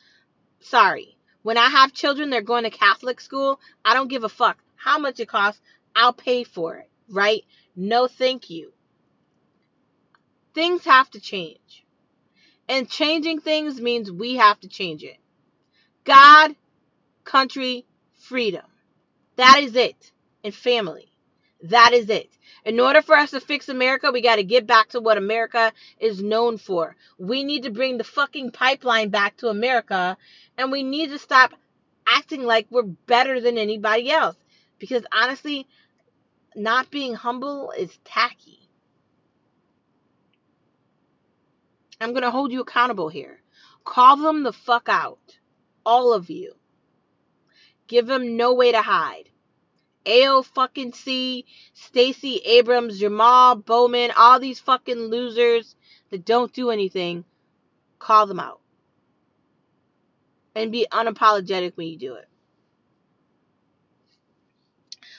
Sorry. 0.60 1.18
When 1.42 1.58
I 1.58 1.68
have 1.68 1.92
children, 1.92 2.30
they're 2.30 2.40
going 2.40 2.64
to 2.64 2.70
Catholic 2.70 3.20
school. 3.20 3.60
I 3.84 3.92
don't 3.92 4.08
give 4.08 4.24
a 4.24 4.30
fuck 4.30 4.56
how 4.74 4.98
much 4.98 5.20
it 5.20 5.28
costs. 5.28 5.60
I'll 5.94 6.14
pay 6.14 6.44
for 6.44 6.76
it, 6.76 6.88
right? 7.10 7.44
No, 7.76 8.06
thank 8.06 8.48
you. 8.48 8.72
Things 10.54 10.86
have 10.86 11.10
to 11.10 11.20
change. 11.20 11.84
And 12.70 12.88
changing 12.88 13.42
things 13.42 13.78
means 13.78 14.10
we 14.10 14.36
have 14.36 14.58
to 14.60 14.68
change 14.68 15.04
it. 15.04 15.18
God, 16.04 16.56
country, 17.30 17.86
freedom. 18.14 18.64
That 19.36 19.60
is 19.62 19.76
it. 19.76 20.12
And 20.42 20.54
family. 20.54 21.12
That 21.62 21.92
is 21.92 22.08
it. 22.08 22.30
In 22.64 22.80
order 22.80 23.02
for 23.02 23.14
us 23.14 23.30
to 23.30 23.40
fix 23.40 23.68
America, 23.68 24.10
we 24.10 24.20
got 24.20 24.36
to 24.36 24.44
get 24.44 24.66
back 24.66 24.88
to 24.90 25.00
what 25.00 25.18
America 25.18 25.72
is 25.98 26.22
known 26.22 26.58
for. 26.58 26.96
We 27.18 27.44
need 27.44 27.62
to 27.64 27.70
bring 27.70 27.98
the 27.98 28.04
fucking 28.04 28.50
pipeline 28.50 29.10
back 29.10 29.36
to 29.38 29.48
America 29.48 30.16
and 30.58 30.72
we 30.72 30.82
need 30.82 31.10
to 31.10 31.18
stop 31.18 31.52
acting 32.06 32.42
like 32.42 32.66
we're 32.70 32.82
better 32.82 33.40
than 33.40 33.58
anybody 33.58 34.10
else. 34.10 34.36
Because 34.78 35.04
honestly, 35.12 35.66
not 36.56 36.90
being 36.90 37.14
humble 37.14 37.72
is 37.76 37.96
tacky. 38.04 38.58
I'm 42.00 42.10
going 42.10 42.22
to 42.22 42.30
hold 42.30 42.50
you 42.50 42.62
accountable 42.62 43.10
here. 43.10 43.40
Call 43.84 44.16
them 44.16 44.42
the 44.42 44.52
fuck 44.52 44.88
out 44.88 45.38
all 45.84 46.12
of 46.14 46.30
you. 46.30 46.54
Give 47.90 48.06
them 48.06 48.36
no 48.36 48.54
way 48.54 48.70
to 48.70 48.80
hide. 48.80 49.28
AO 50.06 50.42
fucking 50.42 50.92
C, 50.92 51.44
Stacey 51.74 52.36
Abrams, 52.36 53.00
Jamal 53.00 53.56
Bowman, 53.56 54.12
all 54.16 54.38
these 54.38 54.60
fucking 54.60 54.96
losers 54.96 55.74
that 56.10 56.24
don't 56.24 56.52
do 56.52 56.70
anything, 56.70 57.24
call 57.98 58.28
them 58.28 58.38
out. 58.38 58.60
And 60.54 60.70
be 60.70 60.86
unapologetic 60.92 61.76
when 61.76 61.88
you 61.88 61.98
do 61.98 62.14
it. 62.14 62.28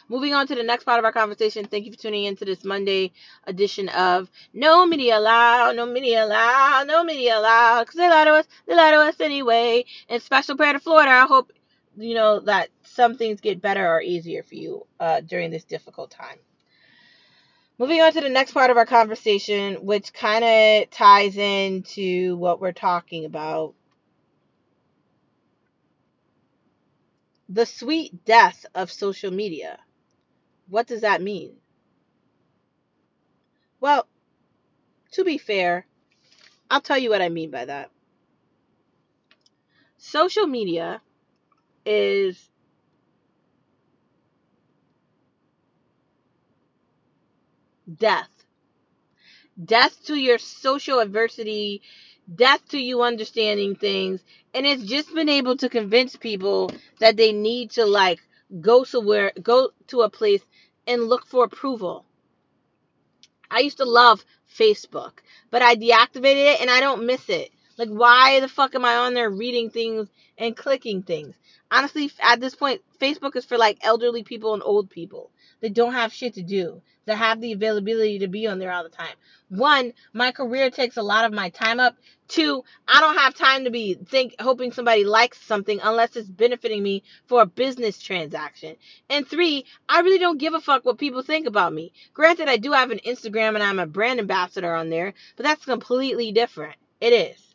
Moving 0.08 0.34
on 0.34 0.48
to 0.48 0.56
the 0.56 0.64
next 0.64 0.86
part 0.86 1.00
of 1.00 1.04
our 1.04 1.12
conversation. 1.12 1.66
Thank 1.66 1.86
you 1.86 1.92
for 1.92 2.00
tuning 2.00 2.24
in 2.24 2.38
to 2.38 2.46
this 2.46 2.64
Monday 2.64 3.12
edition 3.48 3.90
of 3.90 4.32
No 4.54 4.86
Media 4.86 5.18
Allowed, 5.18 5.76
No 5.76 5.86
Media 5.86 6.24
Allowed, 6.24 6.88
No 6.88 7.04
Media 7.04 7.38
Allowed. 7.38 7.82
Because 7.82 7.96
they 7.96 8.10
lie 8.10 8.24
to 8.24 8.32
us, 8.32 8.48
they 8.66 8.76
lie 8.76 8.92
to 8.92 8.98
us 8.98 9.20
anyway. 9.20 9.84
And 10.08 10.22
special 10.22 10.56
prayer 10.56 10.72
to 10.72 10.80
Florida. 10.80 11.12
I 11.12 11.26
hope, 11.26 11.52
you 11.98 12.14
know, 12.14 12.40
that 12.42 12.70
some 12.84 13.18
things 13.18 13.42
get 13.42 13.62
better 13.62 13.86
or 13.88 14.02
easier 14.02 14.44
for 14.44 14.56
you 14.56 14.86
uh, 15.00 15.22
during 15.22 15.52
this 15.52 15.64
difficult 15.64 16.12
time. 16.12 16.38
Moving 17.78 18.02
on 18.02 18.14
to 18.14 18.22
the 18.22 18.30
next 18.30 18.52
part 18.52 18.70
of 18.70 18.78
our 18.78 18.86
conversation, 18.86 19.86
which 19.86 20.14
kind 20.14 20.44
of 20.44 20.90
ties 20.92 21.36
into 21.38 22.36
what 22.38 22.62
we're 22.62 22.74
talking 22.74 23.26
about. 23.26 23.74
The 27.50 27.66
sweet 27.66 28.24
death 28.24 28.66
of 28.76 28.92
social 28.92 29.32
media. 29.32 29.80
What 30.70 30.88
does 30.88 31.02
that 31.02 31.22
mean? 31.22 31.56
Well, 33.80 34.08
to 35.14 35.24
be 35.24 35.38
fair, 35.38 35.86
I'll 36.70 36.82
tell 36.82 36.98
you 36.98 37.10
what 37.10 37.22
I 37.22 37.30
mean 37.30 37.52
by 37.52 37.66
that. 37.66 37.90
Social 39.98 40.48
media 40.48 41.02
is 41.86 42.50
death. 48.00 48.30
Death 49.64 50.06
to 50.06 50.16
your 50.16 50.38
social 50.38 51.00
adversity, 51.00 51.82
death 52.36 52.68
to 52.70 52.80
you 52.80 53.02
understanding 53.04 53.76
things, 53.76 54.24
and 54.54 54.66
it's 54.66 54.84
just 54.84 55.14
been 55.14 55.30
able 55.30 55.58
to 55.58 55.70
convince 55.70 56.16
people 56.16 56.72
that 57.00 57.18
they 57.18 57.32
need 57.34 57.72
to 57.72 57.86
like 57.86 58.20
go 58.62 58.84
somewhere, 58.84 59.32
go 59.42 59.72
to 59.88 60.02
a 60.02 60.10
place 60.10 60.42
and 60.88 61.04
look 61.04 61.26
for 61.26 61.44
approval. 61.46 62.06
I 63.50 63.60
used 63.60 63.78
to 63.78 63.86
love 63.86 64.26
Facebook, 64.58 65.20
but 65.52 65.62
I 65.62 65.76
deactivated 65.76 66.56
it 66.56 66.62
and 66.62 66.70
I 66.70 66.80
don't 66.80 67.06
miss 67.06 67.30
it. 67.30 67.52
Like, 67.78 67.90
why 67.90 68.40
the 68.40 68.48
fuck 68.48 68.76
am 68.76 68.86
I 68.86 68.96
on 68.96 69.14
there 69.14 69.30
reading 69.30 69.70
things 69.70 70.08
and 70.38 70.56
clicking 70.56 71.04
things? 71.04 71.36
Honestly, 71.70 72.12
at 72.20 72.40
this 72.40 72.56
point, 72.56 72.82
Facebook 73.00 73.36
is 73.36 73.46
for 73.46 73.58
like 73.58 73.80
elderly 73.82 74.24
people 74.24 74.54
and 74.54 74.64
old 74.64 74.90
people 74.90 75.32
that 75.62 75.74
don't 75.74 75.94
have 75.94 76.12
shit 76.12 76.34
to 76.34 76.44
do, 76.44 76.82
that 77.06 77.18
have 77.18 77.40
the 77.40 77.54
availability 77.54 78.20
to 78.20 78.28
be 78.28 78.48
on 78.48 78.60
there 78.60 78.72
all 78.72 78.84
the 78.84 78.90
time. 78.90 79.16
One, 79.50 79.94
my 80.14 80.32
career 80.32 80.70
takes 80.70 80.98
a 80.98 81.04
lot 81.04 81.26
of 81.26 81.34
my 81.34 81.50
time 81.50 81.80
up. 81.80 81.96
Two, 82.28 82.64
I 82.88 83.00
don't 83.00 83.18
have 83.18 83.36
time 83.36 83.66
to 83.66 83.70
be 83.70 83.94
think 83.94 84.36
hoping 84.40 84.72
somebody 84.72 85.04
likes 85.04 85.40
something 85.42 85.80
unless 85.84 86.16
it's 86.16 86.30
benefiting 86.30 86.82
me 86.82 87.04
for 87.28 87.42
a 87.42 87.46
business 87.46 88.02
transaction. 88.02 88.76
And 89.10 89.28
three, 89.28 89.66
I 89.88 90.02
really 90.02 90.20
don't 90.20 90.40
give 90.40 90.54
a 90.54 90.62
fuck 90.62 90.86
what 90.86 90.98
people 90.98 91.22
think 91.22 91.48
about 91.48 91.74
me. 91.74 91.94
Granted, 92.14 92.48
I 92.48 92.58
do 92.58 92.72
have 92.72 92.92
an 92.92 93.00
Instagram 93.06 93.56
and 93.56 93.64
I'm 93.64 93.80
a 93.80 93.86
brand 93.86 94.20
ambassador 94.20 94.74
on 94.74 94.90
there, 94.90 95.14
but 95.36 95.44
that's 95.44 95.66
completely 95.66 96.32
different. 96.32 96.76
It 97.00 97.14
is. 97.14 97.51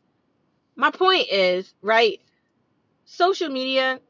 My 0.76 0.90
point 0.90 1.26
is, 1.32 1.72
right? 1.80 2.20
Social 3.06 3.48
media 3.48 4.00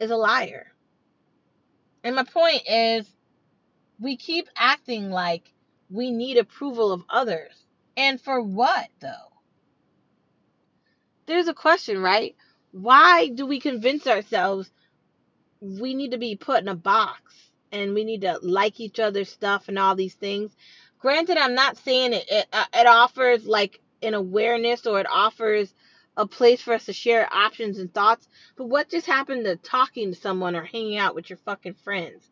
is 0.00 0.10
a 0.10 0.16
liar. 0.16 0.72
And 2.02 2.16
my 2.16 2.24
point 2.24 2.62
is, 2.68 3.06
we 4.00 4.16
keep 4.16 4.48
acting 4.56 5.10
like 5.10 5.52
we 5.88 6.10
need 6.10 6.36
approval 6.36 6.92
of 6.92 7.04
others. 7.08 7.52
And 7.96 8.20
for 8.20 8.42
what, 8.42 8.88
though? 9.00 9.32
There's 11.26 11.48
a 11.48 11.54
question, 11.54 12.02
right? 12.02 12.34
Why 12.72 13.28
do 13.28 13.46
we 13.46 13.60
convince 13.60 14.06
ourselves 14.06 14.70
we 15.60 15.94
need 15.94 16.10
to 16.10 16.18
be 16.18 16.36
put 16.36 16.60
in 16.60 16.68
a 16.68 16.74
box 16.74 17.20
and 17.70 17.94
we 17.94 18.04
need 18.04 18.22
to 18.22 18.38
like 18.42 18.80
each 18.80 18.98
other's 18.98 19.30
stuff 19.30 19.68
and 19.68 19.78
all 19.78 19.94
these 19.94 20.14
things? 20.14 20.50
Granted, 20.98 21.38
I'm 21.38 21.54
not 21.54 21.78
saying 21.78 22.14
it, 22.14 22.24
it, 22.28 22.46
uh, 22.52 22.64
it 22.74 22.86
offers 22.86 23.46
like 23.46 23.80
an 24.04 24.14
awareness 24.14 24.86
or 24.86 25.00
it 25.00 25.06
offers 25.10 25.72
a 26.16 26.26
place 26.26 26.60
for 26.60 26.74
us 26.74 26.84
to 26.84 26.92
share 26.92 27.28
options 27.32 27.78
and 27.78 27.92
thoughts. 27.92 28.28
But 28.56 28.66
what 28.66 28.90
just 28.90 29.06
happened 29.06 29.44
to 29.44 29.56
talking 29.56 30.12
to 30.12 30.20
someone 30.20 30.54
or 30.54 30.64
hanging 30.64 30.96
out 30.98 31.14
with 31.14 31.28
your 31.28 31.38
fucking 31.38 31.74
friends? 31.74 32.22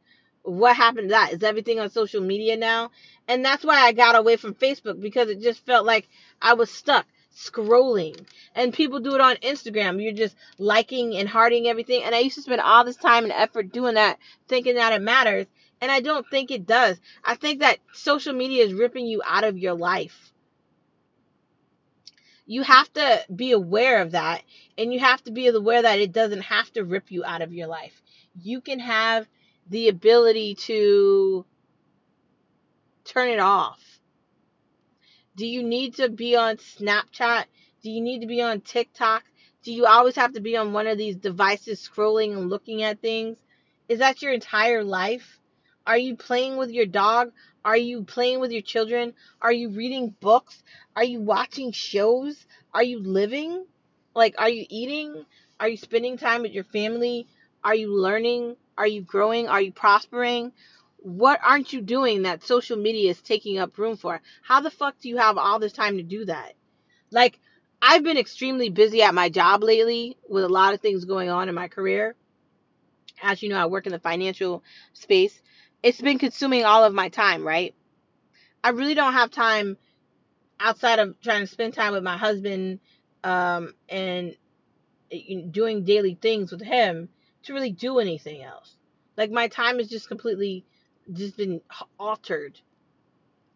What 0.42 0.76
happened 0.76 1.08
to 1.08 1.12
that? 1.12 1.32
Is 1.32 1.42
everything 1.42 1.80
on 1.80 1.90
social 1.90 2.20
media 2.20 2.56
now? 2.56 2.90
And 3.28 3.44
that's 3.44 3.64
why 3.64 3.80
I 3.80 3.92
got 3.92 4.16
away 4.16 4.36
from 4.36 4.54
Facebook 4.54 5.00
because 5.00 5.28
it 5.28 5.40
just 5.40 5.64
felt 5.64 5.86
like 5.86 6.08
I 6.40 6.54
was 6.54 6.70
stuck 6.70 7.06
scrolling. 7.34 8.26
And 8.54 8.74
people 8.74 9.00
do 9.00 9.14
it 9.14 9.20
on 9.20 9.36
Instagram. 9.36 10.02
You're 10.02 10.12
just 10.12 10.36
liking 10.58 11.16
and 11.16 11.28
hearting 11.28 11.66
everything. 11.66 12.02
And 12.02 12.14
I 12.14 12.18
used 12.20 12.36
to 12.36 12.42
spend 12.42 12.60
all 12.60 12.84
this 12.84 12.96
time 12.96 13.24
and 13.24 13.32
effort 13.32 13.72
doing 13.72 13.94
that, 13.94 14.18
thinking 14.48 14.74
that 14.76 14.92
it 14.92 15.02
matters. 15.02 15.46
And 15.80 15.90
I 15.90 16.00
don't 16.00 16.26
think 16.30 16.50
it 16.50 16.66
does. 16.66 17.00
I 17.24 17.34
think 17.34 17.60
that 17.60 17.78
social 17.92 18.32
media 18.32 18.64
is 18.64 18.74
ripping 18.74 19.06
you 19.06 19.22
out 19.24 19.44
of 19.44 19.58
your 19.58 19.74
life. 19.74 20.31
You 22.52 22.62
have 22.64 22.92
to 22.92 23.24
be 23.34 23.52
aware 23.52 24.02
of 24.02 24.10
that. 24.10 24.42
And 24.76 24.92
you 24.92 25.00
have 25.00 25.24
to 25.24 25.30
be 25.30 25.46
aware 25.48 25.80
that 25.80 26.00
it 26.00 26.12
doesn't 26.12 26.42
have 26.42 26.70
to 26.74 26.84
rip 26.84 27.10
you 27.10 27.24
out 27.24 27.40
of 27.40 27.54
your 27.54 27.66
life. 27.66 28.02
You 28.42 28.60
can 28.60 28.78
have 28.78 29.26
the 29.70 29.88
ability 29.88 30.56
to 30.66 31.46
turn 33.06 33.30
it 33.30 33.38
off. 33.38 33.80
Do 35.34 35.46
you 35.46 35.62
need 35.62 35.94
to 35.94 36.10
be 36.10 36.36
on 36.36 36.58
Snapchat? 36.58 37.44
Do 37.82 37.90
you 37.90 38.02
need 38.02 38.20
to 38.20 38.26
be 38.26 38.42
on 38.42 38.60
TikTok? 38.60 39.22
Do 39.62 39.72
you 39.72 39.86
always 39.86 40.16
have 40.16 40.34
to 40.34 40.40
be 40.40 40.54
on 40.58 40.74
one 40.74 40.86
of 40.86 40.98
these 40.98 41.16
devices 41.16 41.80
scrolling 41.80 42.36
and 42.36 42.50
looking 42.50 42.82
at 42.82 43.00
things? 43.00 43.38
Is 43.88 44.00
that 44.00 44.20
your 44.20 44.34
entire 44.34 44.84
life? 44.84 45.40
Are 45.86 45.98
you 45.98 46.16
playing 46.16 46.56
with 46.56 46.70
your 46.70 46.86
dog? 46.86 47.32
Are 47.64 47.76
you 47.76 48.04
playing 48.04 48.40
with 48.40 48.52
your 48.52 48.62
children? 48.62 49.14
Are 49.40 49.52
you 49.52 49.70
reading 49.70 50.14
books? 50.20 50.62
Are 50.94 51.04
you 51.04 51.20
watching 51.20 51.72
shows? 51.72 52.46
Are 52.72 52.82
you 52.82 53.00
living? 53.00 53.66
Like, 54.14 54.34
are 54.38 54.48
you 54.48 54.66
eating? 54.68 55.24
Are 55.58 55.68
you 55.68 55.76
spending 55.76 56.18
time 56.18 56.42
with 56.42 56.52
your 56.52 56.64
family? 56.64 57.26
Are 57.64 57.74
you 57.74 57.94
learning? 57.94 58.56
Are 58.76 58.86
you 58.86 59.02
growing? 59.02 59.48
Are 59.48 59.60
you 59.60 59.72
prospering? 59.72 60.52
What 60.98 61.40
aren't 61.42 61.72
you 61.72 61.80
doing 61.80 62.22
that 62.22 62.44
social 62.44 62.76
media 62.76 63.10
is 63.10 63.20
taking 63.20 63.58
up 63.58 63.76
room 63.78 63.96
for? 63.96 64.20
How 64.42 64.60
the 64.60 64.70
fuck 64.70 64.98
do 65.00 65.08
you 65.08 65.16
have 65.16 65.36
all 65.36 65.58
this 65.58 65.72
time 65.72 65.96
to 65.96 66.02
do 66.02 66.24
that? 66.26 66.54
Like, 67.10 67.38
I've 67.80 68.04
been 68.04 68.18
extremely 68.18 68.70
busy 68.70 69.02
at 69.02 69.14
my 69.14 69.28
job 69.28 69.64
lately 69.64 70.16
with 70.28 70.44
a 70.44 70.48
lot 70.48 70.74
of 70.74 70.80
things 70.80 71.04
going 71.04 71.28
on 71.28 71.48
in 71.48 71.54
my 71.54 71.66
career. 71.66 72.14
As 73.20 73.42
you 73.42 73.48
know, 73.48 73.58
I 73.58 73.66
work 73.66 73.86
in 73.86 73.92
the 73.92 73.98
financial 73.98 74.62
space. 74.94 75.40
It's 75.82 76.00
been 76.00 76.18
consuming 76.18 76.64
all 76.64 76.84
of 76.84 76.94
my 76.94 77.08
time, 77.08 77.46
right? 77.46 77.74
I 78.62 78.70
really 78.70 78.94
don't 78.94 79.14
have 79.14 79.30
time 79.30 79.76
outside 80.60 80.98
of 81.00 81.20
trying 81.20 81.40
to 81.40 81.46
spend 81.46 81.74
time 81.74 81.92
with 81.92 82.04
my 82.04 82.16
husband 82.16 82.78
um, 83.24 83.74
and 83.88 84.36
doing 85.50 85.84
daily 85.84 86.16
things 86.20 86.52
with 86.52 86.62
him 86.62 87.08
to 87.44 87.52
really 87.52 87.72
do 87.72 87.98
anything 87.98 88.42
else. 88.42 88.76
Like 89.16 89.30
my 89.30 89.48
time 89.48 89.80
is 89.80 89.88
just 89.88 90.08
completely 90.08 90.64
just 91.12 91.36
been 91.36 91.60
altered. 91.98 92.58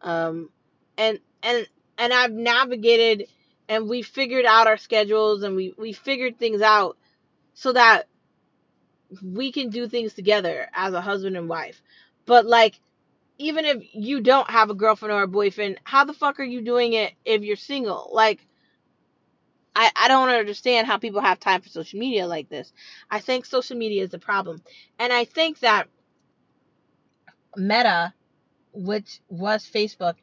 Um, 0.03 0.51
and 0.99 1.21
and 1.43 1.67
and 1.97 2.13
I've 2.13 2.33
navigated 2.33 3.29
and 3.69 3.89
we 3.89 4.03
figured 4.03 4.45
out 4.45 4.67
our 4.67 4.77
schedules 4.77 5.43
and 5.43 5.57
we 5.57 5.75
we 5.79 5.93
figured 5.93 6.39
things 6.39 6.61
out 6.61 6.97
so 7.55 7.73
that 7.73 8.07
we 9.23 9.53
can 9.53 9.71
do 9.71 9.89
things 9.89 10.13
together 10.15 10.69
as 10.75 10.93
a 10.93 11.01
husband 11.01 11.37
and 11.37 11.49
wife. 11.49 11.81
But 12.27 12.47
like 12.47 12.81
even 13.39 13.65
if 13.65 13.83
you 13.95 14.21
don't 14.21 14.51
have 14.51 14.71
a 14.71 14.75
girlfriend 14.75 15.13
or 15.13 15.23
a 15.23 15.29
boyfriend, 15.29 15.79
how 15.85 16.05
the 16.05 16.13
fuck 16.15 16.41
are 16.41 16.45
you 16.45 16.63
doing 16.63 16.93
it 16.95 17.15
if 17.25 17.43
you're 17.43 17.57
single? 17.57 18.11
Like 18.13 18.47
I, 19.75 19.91
I 19.97 20.09
don't 20.09 20.29
understand 20.31 20.87
how 20.87 20.99
people 20.99 21.21
have 21.21 21.41
time 21.41 21.63
for 21.63 21.69
social 21.69 21.99
media 21.99 22.27
like 22.27 22.49
this. 22.49 22.73
I 23.11 23.21
think 23.21 23.45
social 23.45 23.77
media 23.77 24.05
is 24.05 24.11
the 24.11 24.19
problem. 24.19 24.63
And 24.99 25.13
I 25.13 25.25
think 25.25 25.61
that 25.61 25.89
Meta, 27.57 28.15
which 28.73 29.21
was 29.29 29.67
Facebook, 29.69 30.15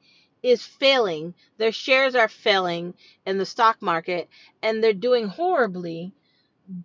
is 0.44 0.64
failing. 0.64 1.36
Their 1.58 1.72
shares 1.72 2.16
are 2.16 2.28
failing 2.30 2.96
in 3.26 3.38
the 3.38 3.46
stock 3.46 3.82
market 3.82 4.30
and 4.62 4.84
they're 4.84 4.94
doing 4.94 5.28
horribly 5.28 6.14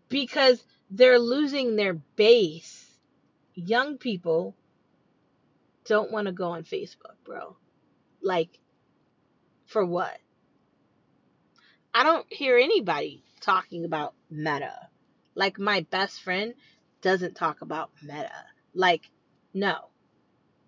because 0.08 0.64
they're 0.90 1.18
losing 1.18 1.76
their 1.76 1.94
base. 1.94 2.86
Young 3.54 3.98
people 3.98 4.54
don't 5.88 6.12
want 6.12 6.26
to 6.26 6.32
go 6.32 6.50
on 6.50 6.62
Facebook, 6.64 7.16
bro. 7.24 7.56
Like, 8.22 8.60
for 9.66 9.84
what? 9.84 10.16
I 11.94 12.04
don't 12.04 12.30
hear 12.30 12.58
anybody 12.58 13.24
talking 13.40 13.84
about 13.84 14.14
Meta. 14.30 14.74
Like, 15.34 15.58
my 15.58 15.86
best 15.90 16.22
friend 16.22 16.54
doesn't 17.00 17.34
talk 17.34 17.62
about 17.62 17.90
Meta. 18.02 18.30
Like, 18.74 19.10
no. 19.54 19.86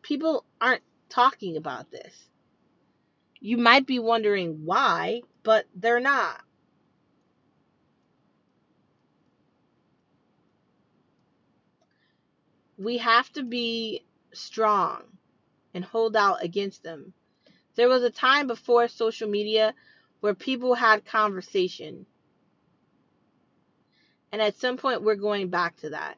People 0.02 0.44
aren't 0.60 0.82
talking 1.10 1.56
about 1.56 1.90
this. 1.90 2.14
You 3.40 3.58
might 3.58 3.86
be 3.86 3.98
wondering 3.98 4.64
why, 4.64 5.22
but 5.42 5.66
they're 5.74 6.00
not. 6.00 6.40
We 12.78 12.96
have 12.98 13.30
to 13.34 13.42
be 13.42 14.04
strong 14.32 15.02
and 15.74 15.84
hold 15.84 16.16
out 16.16 16.42
against 16.42 16.82
them. 16.82 17.12
There 17.76 17.88
was 17.88 18.02
a 18.02 18.10
time 18.10 18.46
before 18.46 18.88
social 18.88 19.28
media 19.28 19.74
where 20.20 20.34
people 20.34 20.74
had 20.74 21.04
conversation. 21.04 22.06
And 24.32 24.40
at 24.42 24.56
some 24.56 24.76
point, 24.76 25.02
we're 25.02 25.14
going 25.16 25.48
back 25.48 25.76
to 25.78 25.90
that. 25.90 26.16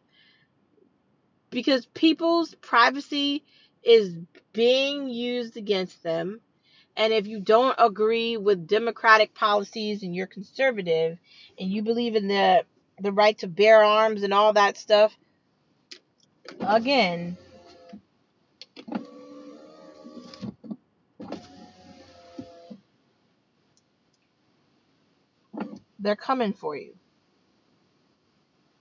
Because 1.51 1.87
people's 1.87 2.55
privacy 2.57 3.44
is 3.83 4.16
being 4.53 5.09
used 5.09 5.57
against 5.57 6.03
them. 6.03 6.40
And 6.96 7.12
if 7.12 7.27
you 7.27 7.40
don't 7.40 7.77
agree 7.79 8.37
with 8.37 8.66
democratic 8.66 9.35
policies 9.35 10.03
and 10.03 10.14
you're 10.14 10.27
conservative 10.27 11.18
and 11.59 11.70
you 11.70 11.83
believe 11.83 12.16
in 12.16 12.29
the 12.29 12.64
the 13.01 13.12
right 13.12 13.37
to 13.38 13.48
bear 13.48 13.83
arms 13.83 14.22
and 14.22 14.35
all 14.35 14.53
that 14.53 14.77
stuff, 14.77 15.16
again, 16.61 17.37
they're 26.03 26.17
coming 26.17 26.53
for 26.53 26.77
you. 26.77 26.95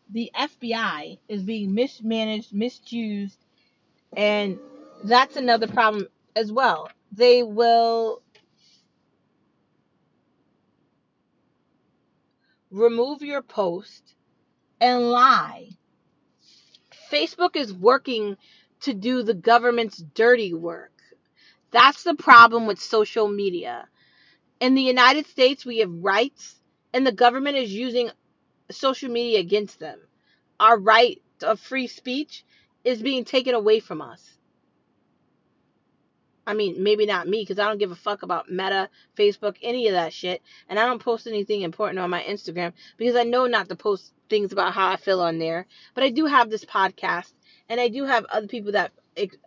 The 0.09 0.31
FBI 0.35 1.19
is 1.29 1.43
being 1.43 1.73
mismanaged, 1.73 2.53
misused, 2.53 3.37
and 4.15 4.59
that's 5.05 5.37
another 5.37 5.67
problem 5.67 6.07
as 6.35 6.51
well. 6.51 6.89
They 7.13 7.43
will 7.43 8.21
remove 12.71 13.21
your 13.21 13.41
post 13.41 14.15
and 14.81 15.11
lie. 15.11 15.69
Facebook 17.11 17.55
is 17.55 17.73
working 17.73 18.37
to 18.81 18.93
do 18.93 19.23
the 19.23 19.33
government's 19.33 19.97
dirty 19.97 20.53
work. 20.53 20.91
That's 21.71 22.03
the 22.03 22.15
problem 22.15 22.67
with 22.67 22.79
social 22.79 23.27
media. 23.27 23.87
In 24.59 24.75
the 24.75 24.81
United 24.81 25.27
States, 25.27 25.65
we 25.65 25.79
have 25.79 25.91
rights, 25.91 26.55
and 26.93 27.05
the 27.05 27.11
government 27.11 27.57
is 27.57 27.73
using 27.73 28.09
social 28.69 29.09
media 29.09 29.39
against 29.39 29.79
them. 29.79 29.99
Our 30.59 30.77
right 30.77 31.21
of 31.41 31.59
free 31.59 31.87
speech 31.87 32.45
is 32.83 33.01
being 33.01 33.25
taken 33.25 33.53
away 33.53 33.79
from 33.79 34.01
us. 34.01 34.37
I 36.45 36.53
mean, 36.53 36.81
maybe 36.83 37.05
not 37.05 37.27
me 37.27 37.43
because 37.43 37.59
I 37.59 37.67
don't 37.67 37.77
give 37.77 37.91
a 37.91 37.95
fuck 37.95 38.23
about 38.23 38.49
Meta, 38.49 38.89
Facebook, 39.15 39.57
any 39.61 39.87
of 39.87 39.93
that 39.93 40.11
shit. 40.11 40.41
And 40.67 40.79
I 40.79 40.85
don't 40.85 41.01
post 41.01 41.27
anything 41.27 41.61
important 41.61 41.99
on 41.99 42.09
my 42.09 42.23
Instagram 42.23 42.73
because 42.97 43.15
I 43.15 43.23
know 43.23 43.45
not 43.45 43.69
to 43.69 43.75
post 43.75 44.11
things 44.29 44.51
about 44.51 44.73
how 44.73 44.89
I 44.89 44.97
feel 44.97 45.21
on 45.21 45.37
there. 45.37 45.67
But 45.93 46.03
I 46.03 46.09
do 46.09 46.25
have 46.25 46.49
this 46.49 46.65
podcast 46.65 47.31
and 47.69 47.79
I 47.79 47.89
do 47.89 48.05
have 48.05 48.25
other 48.25 48.47
people 48.47 48.71
that 48.73 48.91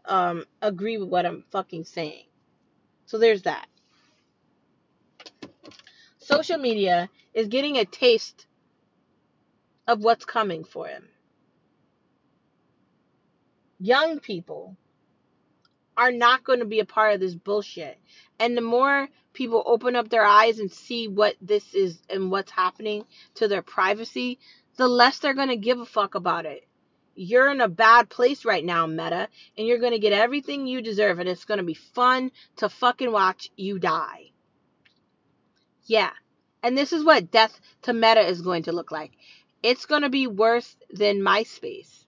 um, 0.05 0.45
agree 0.63 0.99
with 0.99 1.09
what 1.09 1.27
I'm 1.27 1.45
fucking 1.51 1.85
saying. 1.85 2.25
So 3.07 3.19
there's 3.19 3.43
that. 3.43 3.67
Social 6.25 6.57
media 6.57 7.11
is 7.35 7.49
getting 7.49 7.77
a 7.77 7.85
taste 7.85 8.47
of 9.87 10.03
what's 10.03 10.25
coming 10.25 10.65
for 10.65 10.87
him. 10.87 11.07
Young 13.79 14.21
people 14.21 14.77
are 15.99 16.13
not 16.13 16.43
going 16.43 16.61
to 16.61 16.65
be 16.65 16.81
a 16.81 16.87
part 16.87 17.13
of 17.13 17.21
this 17.21 17.35
bullshit. 17.35 17.99
And 18.39 18.57
the 18.57 18.63
more 18.63 19.09
people 19.35 19.63
open 19.67 19.97
up 19.97 20.09
their 20.09 20.25
eyes 20.25 20.61
and 20.61 20.73
see 20.73 21.09
what 21.09 21.35
this 21.43 21.75
is 21.75 22.01
and 22.09 22.31
what's 22.31 22.51
happening 22.51 23.05
to 23.35 23.47
their 23.47 23.63
privacy, 23.63 24.39
the 24.77 24.89
less 24.89 25.19
they're 25.19 25.35
going 25.35 25.49
to 25.49 25.57
give 25.57 25.79
a 25.79 25.85
fuck 25.85 26.15
about 26.15 26.47
it. 26.47 26.67
You're 27.15 27.51
in 27.51 27.61
a 27.61 27.69
bad 27.69 28.09
place 28.09 28.47
right 28.47 28.65
now, 28.65 28.87
Meta, 28.87 29.29
and 29.59 29.67
you're 29.67 29.79
going 29.79 29.93
to 29.93 29.99
get 29.99 30.15
everything 30.15 30.67
you 30.67 30.81
deserve, 30.81 31.19
and 31.19 31.29
it's 31.29 31.45
going 31.45 31.59
to 31.59 31.65
be 31.65 31.75
fun 31.75 32.33
to 32.57 32.71
fucking 32.71 33.13
watch 33.13 33.51
you 33.57 33.79
die. 33.79 34.31
Yeah. 35.85 36.11
And 36.63 36.77
this 36.77 36.93
is 36.93 37.05
what 37.05 37.31
death 37.31 37.61
to 37.83 37.93
Meta 37.93 38.21
is 38.21 38.41
going 38.41 38.65
to 38.65 38.73
look 38.73 38.91
like. 38.91 39.13
It's 39.63 39.87
going 39.87 40.03
to 40.03 40.11
be 40.11 40.27
worse 40.27 40.77
than 40.91 41.21
MySpace. 41.21 42.05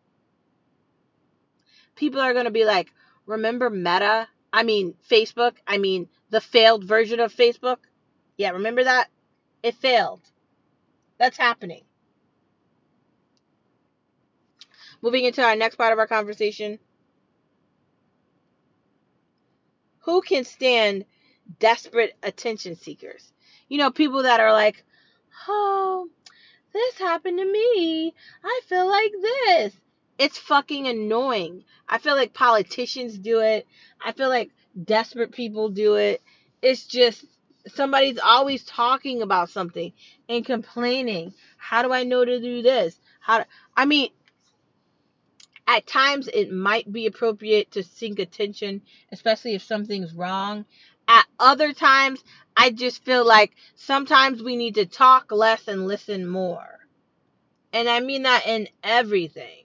People 1.95 2.21
are 2.21 2.33
going 2.33 2.45
to 2.45 2.51
be 2.51 2.65
like, 2.65 2.93
remember 3.27 3.71
Meta? 3.71 4.29
I 4.53 4.63
mean, 4.63 4.95
Facebook. 5.11 5.55
I 5.67 5.79
mean, 5.79 6.09
the 6.31 6.41
failed 6.41 6.85
version 6.85 7.21
of 7.21 7.35
Facebook. 7.35 7.79
Yeah, 8.37 8.51
remember 8.51 8.85
that? 8.85 9.09
It 9.63 9.75
failed. 9.75 10.21
That's 11.19 11.37
happening. 11.37 11.83
Moving 15.03 15.25
into 15.25 15.43
our 15.43 15.57
next 15.57 15.77
part 15.77 15.93
of 15.93 15.99
our 15.99 16.07
conversation. 16.07 16.79
Who 20.01 20.21
can 20.23 20.45
stand 20.45 21.05
desperate 21.59 22.17
attention 22.23 22.77
seekers? 22.77 23.33
You 23.69 23.79
know, 23.79 23.91
people 23.91 24.23
that 24.23 24.41
are 24.41 24.53
like, 24.53 24.85
oh, 25.49 26.09
this 26.73 26.99
happened 26.99 27.39
to 27.39 27.45
me. 27.45 28.15
I 28.45 28.61
feel 28.69 28.87
like 28.89 29.13
this. 29.23 29.73
It's 30.19 30.39
fucking 30.39 30.87
annoying. 30.87 31.65
I 31.89 31.99
feel 31.99 32.17
like 32.17 32.33
politicians 32.33 33.19
do 33.19 33.41
it. 33.41 33.67
I 34.05 34.13
feel 34.13 34.29
like 34.29 34.51
desperate 34.85 35.33
people 35.33 35.69
do 35.69 35.97
it. 35.97 36.23
It's 36.63 36.87
just 36.87 37.25
somebody's 37.67 38.19
always 38.19 38.65
talking 38.65 39.23
about 39.23 39.51
something 39.51 39.93
and 40.29 40.45
complaining. 40.45 41.35
How 41.57 41.83
do 41.83 41.93
I 41.93 42.05
know 42.05 42.25
to 42.25 42.41
do 42.41 42.63
this? 42.63 42.99
How 43.21 43.39
do, 43.39 43.45
I 43.77 43.87
mean, 43.87 44.11
at 45.67 45.87
times 45.87 46.29
it 46.33 46.53
might 46.53 46.91
be 46.91 47.07
appropriate 47.07 47.73
to 47.73 47.83
seek 47.83 48.19
attention, 48.19 48.83
especially 49.13 49.55
if 49.55 49.63
something's 49.63 50.15
wrong. 50.15 50.65
At 51.09 51.27
other 51.39 51.73
times, 51.73 52.23
I 52.57 52.71
just 52.71 53.05
feel 53.05 53.27
like 53.27 53.53
sometimes 53.77 54.43
we 54.43 54.57
need 54.57 54.77
to 54.77 54.87
talk 54.87 55.33
less 55.33 55.69
and 55.69 55.87
listen 55.87 56.27
more. 56.27 56.81
And 57.73 57.89
I 57.89 58.01
mean 58.01 58.23
that 58.23 58.47
in 58.47 58.69
everything. 58.83 59.65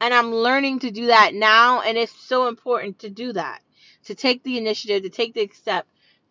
And 0.00 0.12
I'm 0.12 0.32
learning 0.34 0.80
to 0.80 0.90
do 0.90 1.06
that 1.06 1.34
now. 1.34 1.80
And 1.80 1.96
it's 1.96 2.12
so 2.12 2.48
important 2.48 2.98
to 3.00 3.10
do 3.10 3.32
that, 3.32 3.60
to 4.04 4.14
take 4.14 4.42
the 4.42 4.58
initiative, 4.58 5.02
to 5.02 5.08
take 5.08 5.34
the 5.34 5.48
step, 5.54 5.86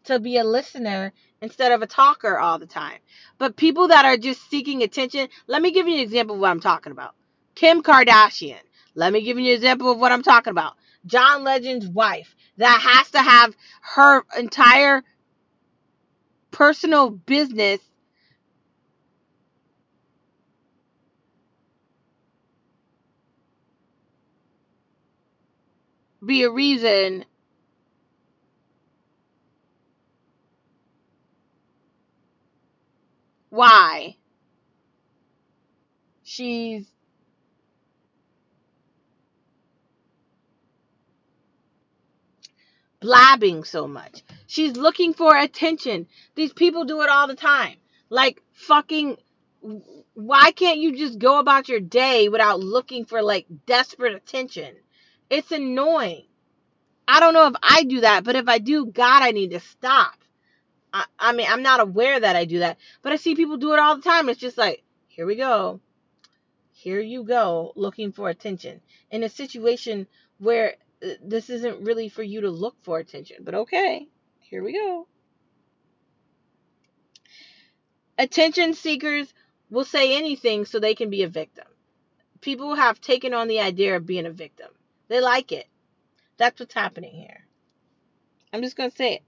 to 0.05 0.19
be 0.19 0.37
a 0.37 0.43
listener 0.43 1.13
instead 1.41 1.71
of 1.71 1.81
a 1.81 1.87
talker 1.87 2.37
all 2.37 2.59
the 2.59 2.67
time. 2.67 2.99
But 3.39 3.55
people 3.55 3.87
that 3.87 4.05
are 4.05 4.17
just 4.17 4.49
seeking 4.49 4.83
attention, 4.83 5.29
let 5.47 5.61
me 5.61 5.71
give 5.71 5.87
you 5.87 5.95
an 5.95 6.01
example 6.01 6.35
of 6.35 6.41
what 6.41 6.51
I'm 6.51 6.59
talking 6.59 6.91
about. 6.91 7.15
Kim 7.55 7.81
Kardashian. 7.81 8.59
Let 8.93 9.11
me 9.11 9.23
give 9.23 9.39
you 9.39 9.49
an 9.51 9.55
example 9.55 9.91
of 9.91 9.99
what 9.99 10.11
I'm 10.11 10.23
talking 10.23 10.51
about. 10.51 10.73
John 11.05 11.43
Legend's 11.43 11.87
wife 11.87 12.35
that 12.57 12.79
has 12.81 13.11
to 13.11 13.19
have 13.19 13.55
her 13.95 14.23
entire 14.37 15.03
personal 16.55 17.11
business 17.11 17.81
be 26.25 26.43
a 26.43 26.51
reason 26.51 27.25
why 33.49 34.15
she's 36.23 36.87
blabbing 43.05 43.63
so 43.63 43.87
much. 43.87 44.23
She's 44.47 44.75
looking 44.75 45.13
for 45.13 45.37
attention. 45.37 46.07
These 46.33 46.53
people 46.53 46.85
do 46.85 47.01
it 47.01 47.09
all 47.09 47.27
the 47.27 47.35
time. 47.35 47.75
Like 48.09 48.41
fucking 48.53 49.17
why 50.15 50.51
can't 50.51 50.79
you 50.79 50.95
just 50.95 51.19
go 51.19 51.39
about 51.39 51.69
your 51.69 51.79
day 51.79 52.29
without 52.29 52.59
looking 52.59 53.05
for 53.05 53.21
like 53.21 53.45
desperate 53.67 54.15
attention? 54.15 54.75
It's 55.29 55.51
annoying. 55.51 56.25
I 57.07 57.19
don't 57.19 57.35
know 57.35 57.47
if 57.47 57.55
I 57.61 57.83
do 57.83 58.01
that, 58.01 58.23
but 58.23 58.35
if 58.35 58.47
I 58.47 58.57
do, 58.57 58.87
God, 58.87 59.21
I 59.21 59.31
need 59.31 59.51
to 59.51 59.59
stop. 59.59 60.15
I, 60.91 61.05
I 61.19 61.33
mean, 61.33 61.47
I'm 61.47 61.61
not 61.61 61.81
aware 61.81 62.19
that 62.19 62.35
I 62.35 62.45
do 62.45 62.59
that, 62.59 62.77
but 63.03 63.11
I 63.11 63.17
see 63.17 63.35
people 63.35 63.57
do 63.57 63.73
it 63.73 63.79
all 63.79 63.97
the 63.97 64.01
time. 64.01 64.29
It's 64.29 64.39
just 64.39 64.57
like, 64.57 64.83
here 65.07 65.27
we 65.27 65.35
go. 65.35 65.79
Here 66.71 67.01
you 67.01 67.23
go, 67.23 67.71
looking 67.75 68.11
for 68.11 68.29
attention 68.29 68.81
in 69.11 69.23
a 69.23 69.29
situation 69.29 70.07
where 70.39 70.75
this 71.23 71.49
isn't 71.49 71.81
really 71.81 72.09
for 72.09 72.23
you 72.23 72.41
to 72.41 72.49
look 72.49 72.75
for 72.81 72.99
attention. 72.99 73.37
But 73.41 73.55
okay, 73.55 74.07
here 74.39 74.63
we 74.63 74.73
go. 74.73 75.07
Attention 78.17 78.73
seekers 78.73 79.33
will 79.69 79.83
say 79.83 80.17
anything 80.17 80.65
so 80.65 80.79
they 80.79 80.95
can 80.95 81.09
be 81.09 81.23
a 81.23 81.27
victim. 81.27 81.67
People 82.41 82.75
have 82.75 83.01
taken 83.01 83.33
on 83.33 83.47
the 83.47 83.59
idea 83.59 83.95
of 83.95 84.05
being 84.05 84.25
a 84.25 84.31
victim. 84.31 84.69
They 85.07 85.19
like 85.19 85.51
it. 85.51 85.67
That's 86.37 86.59
what's 86.59 86.73
happening 86.73 87.13
here. 87.13 87.45
I'm 88.53 88.61
just 88.61 88.77
going 88.77 88.89
to 88.89 88.95
say 88.95 89.15
it. 89.15 89.23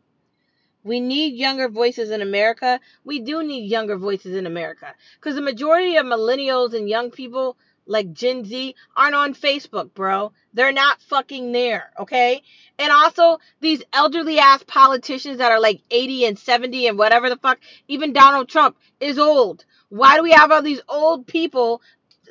We 0.84 1.00
need 1.02 1.34
younger 1.34 1.68
voices 1.68 2.12
in 2.12 2.22
America. 2.22 2.80
We 3.04 3.20
do 3.20 3.44
need 3.44 3.70
younger 3.70 3.98
voices 3.98 4.36
in 4.36 4.46
America 4.46 4.94
because 5.20 5.36
the 5.36 5.42
majority 5.42 5.98
of 5.98 6.06
millennials 6.06 6.74
and 6.74 6.88
young 6.88 7.12
people 7.12 7.58
like 7.88 8.14
Gen 8.14 8.46
Z 8.46 8.76
aren't 8.96 9.16
on 9.16 9.34
Facebook, 9.34 9.94
bro. 9.94 10.34
They're 10.54 10.72
not 10.74 11.02
fucking 11.02 11.52
there, 11.52 11.92
okay? 12.00 12.44
And 12.80 12.92
also, 12.92 13.40
these 13.62 13.84
elderly 13.94 14.40
ass 14.40 14.64
politicians 14.64 15.40
that 15.40 15.52
are 15.52 15.60
like 15.62 15.82
80 15.92 16.26
and 16.26 16.40
70 16.40 16.88
and 16.88 16.98
whatever 16.98 17.30
the 17.30 17.38
fuck, 17.38 17.60
even 17.88 18.14
Donald 18.14 18.50
Trump 18.50 18.78
is 19.00 19.20
old. 19.20 19.66
Why 19.90 20.18
do 20.18 20.24
we 20.24 20.32
have 20.32 20.52
all 20.52 20.62
these 20.62 20.82
old 20.90 21.28
people 21.28 21.82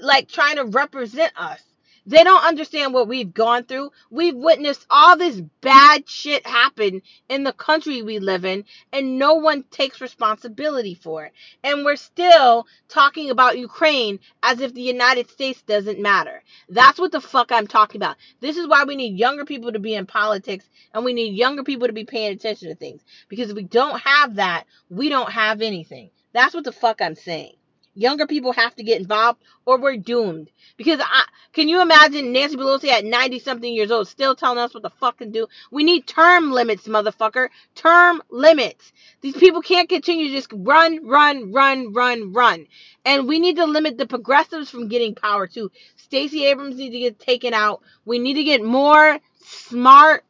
like 0.01 0.29
trying 0.29 0.57
to 0.57 0.64
represent 0.64 1.33
us? 1.37 1.61
They 2.07 2.23
don't 2.23 2.45
understand 2.45 2.95
what 2.95 3.09
we've 3.09 3.35
gone 3.35 3.64
through. 3.64 3.90
We've 4.11 4.37
witnessed 4.37 4.87
all 4.88 5.16
this 5.16 5.40
bad 5.61 6.09
shit 6.09 6.47
happen 6.47 7.03
in 7.29 7.42
the 7.42 7.53
country 7.53 8.03
we 8.03 8.21
live 8.21 8.45
in, 8.45 8.64
and 8.92 9.19
no 9.19 9.35
one 9.35 9.64
takes 9.71 10.01
responsibility 10.01 10.95
for 10.95 11.25
it. 11.25 11.33
And 11.64 11.85
we're 11.85 11.97
still 11.97 12.66
talking 12.88 13.31
about 13.31 13.59
Ukraine 13.59 14.21
as 14.42 14.61
if 14.61 14.73
the 14.73 14.83
United 14.83 15.31
States 15.31 15.62
doesn't 15.62 16.01
matter. 16.01 16.42
That's 16.69 16.99
what 17.01 17.11
the 17.11 17.21
fuck 17.21 17.51
I'm 17.51 17.66
talking 17.66 18.01
about. 18.01 18.16
This 18.40 18.57
is 18.57 18.69
why 18.69 18.85
we 18.85 18.95
need 18.95 19.19
younger 19.19 19.45
people 19.45 19.73
to 19.73 19.81
be 19.81 19.95
in 19.95 20.07
politics, 20.07 20.69
and 20.95 21.05
we 21.05 21.12
need 21.12 21.35
younger 21.35 21.64
people 21.64 21.88
to 21.88 21.92
be 21.92 22.05
paying 22.05 22.33
attention 22.33 22.69
to 22.69 22.77
things. 22.77 23.03
Because 23.29 23.51
if 23.51 23.57
we 23.57 23.64
don't 23.64 24.01
have 24.01 24.37
that, 24.37 24.64
we 24.90 25.09
don't 25.09 25.33
have 25.33 25.61
anything. 25.61 26.11
That's 26.33 26.55
what 26.55 26.64
the 26.64 26.73
fuck 26.73 27.03
I'm 27.03 27.16
saying. 27.16 27.55
Younger 27.96 28.26
people 28.26 28.52
have 28.52 28.76
to 28.76 28.85
get 28.85 29.00
involved 29.00 29.40
or 29.64 29.78
we're 29.80 29.96
doomed. 29.96 30.50
Because 30.76 31.00
I 31.02 31.24
can 31.54 31.66
you 31.66 31.80
imagine 31.80 32.30
Nancy 32.30 32.56
Pelosi 32.56 32.88
at 32.88 33.06
90 33.06 33.38
something 33.38 33.72
years 33.72 33.90
old 33.90 34.06
still 34.06 34.37
telling 34.37 34.59
us 34.59 34.74
what 34.74 34.82
the 34.82 34.90
fuck 34.90 35.16
to 35.18 35.26
do? 35.26 35.46
We 35.70 35.82
need 35.82 36.06
term 36.06 36.52
limits, 36.52 36.87
motherfucker. 36.87 37.48
Term 37.74 38.22
limits. 38.28 38.92
These 39.22 39.38
people 39.38 39.62
can't 39.62 39.88
continue 39.88 40.28
to 40.28 40.35
just 40.35 40.52
run, 40.52 41.06
run, 41.06 41.52
run, 41.52 41.94
run, 41.94 42.35
run. 42.35 42.66
And 43.06 43.26
we 43.26 43.38
need 43.38 43.56
to 43.56 43.64
limit 43.64 43.96
the 43.96 44.06
progressives 44.06 44.68
from 44.68 44.88
getting 44.88 45.14
power 45.14 45.46
too. 45.46 45.70
Stacey 45.96 46.44
Abrams 46.44 46.76
needs 46.76 46.92
to 46.92 47.00
get 47.00 47.18
taken 47.18 47.54
out. 47.54 47.80
We 48.04 48.18
need 48.18 48.35
to 48.35 48.44
get 48.44 48.62
more 48.62 49.18
smart 49.42 50.22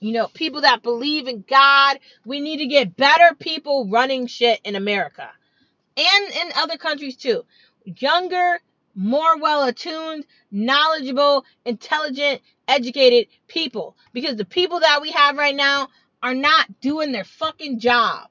you 0.00 0.12
know, 0.12 0.28
people 0.28 0.60
that 0.60 0.84
believe 0.84 1.26
in 1.26 1.44
God. 1.48 1.98
We 2.24 2.38
need 2.40 2.58
to 2.58 2.66
get 2.66 2.96
better 2.96 3.34
people 3.36 3.88
running 3.90 4.28
shit 4.28 4.60
in 4.64 4.76
America 4.76 5.28
and 5.98 6.34
in 6.34 6.52
other 6.56 6.76
countries 6.76 7.16
too. 7.16 7.44
Younger, 7.84 8.60
more 8.94 9.38
well 9.38 9.64
attuned, 9.64 10.24
knowledgeable, 10.50 11.44
intelligent, 11.64 12.40
educated 12.66 13.28
people. 13.48 13.96
Because 14.12 14.36
the 14.36 14.44
people 14.44 14.80
that 14.80 15.02
we 15.02 15.10
have 15.10 15.36
right 15.36 15.54
now 15.54 15.88
are 16.22 16.34
not 16.34 16.80
doing 16.80 17.12
their 17.12 17.24
fucking 17.24 17.80
job. 17.80 18.28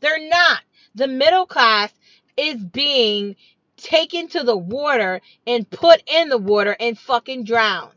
They're 0.00 0.28
not. 0.28 0.60
The 0.94 1.08
middle 1.08 1.46
class 1.46 1.92
is 2.36 2.56
being 2.56 3.36
taken 3.76 4.28
to 4.28 4.42
the 4.42 4.56
water 4.56 5.20
and 5.46 5.68
put 5.68 6.02
in 6.06 6.28
the 6.28 6.38
water 6.38 6.76
and 6.78 6.98
fucking 6.98 7.44
drowned. 7.44 7.92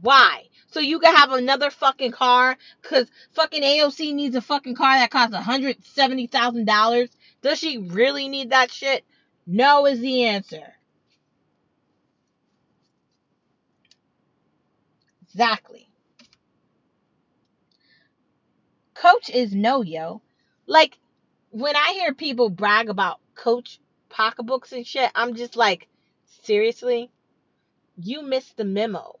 Why? 0.00 0.44
So 0.68 0.80
you 0.80 1.00
can 1.00 1.14
have 1.14 1.32
another 1.32 1.70
fucking 1.70 2.12
car? 2.12 2.56
Cause 2.82 3.06
fucking 3.32 3.62
AOC 3.62 4.14
needs 4.14 4.34
a 4.34 4.40
fucking 4.40 4.74
car 4.74 4.98
that 4.98 5.10
costs 5.10 5.36
$170,000 5.36 7.08
does 7.42 7.58
she 7.58 7.78
really 7.78 8.28
need 8.28 8.50
that 8.50 8.70
shit? 8.70 9.04
No 9.46 9.86
is 9.86 10.00
the 10.00 10.24
answer. 10.24 10.74
Exactly. 15.22 15.88
Coach 18.94 19.30
is 19.30 19.54
no, 19.54 19.82
yo. 19.82 20.22
Like, 20.66 20.98
when 21.50 21.74
I 21.74 21.92
hear 21.94 22.14
people 22.14 22.50
brag 22.50 22.88
about 22.88 23.18
Coach 23.34 23.80
pocketbooks 24.08 24.72
and 24.72 24.86
shit, 24.86 25.10
I'm 25.14 25.34
just 25.34 25.56
like, 25.56 25.88
seriously? 26.44 27.10
You 27.96 28.22
missed 28.22 28.56
the 28.56 28.64
memo. 28.64 29.18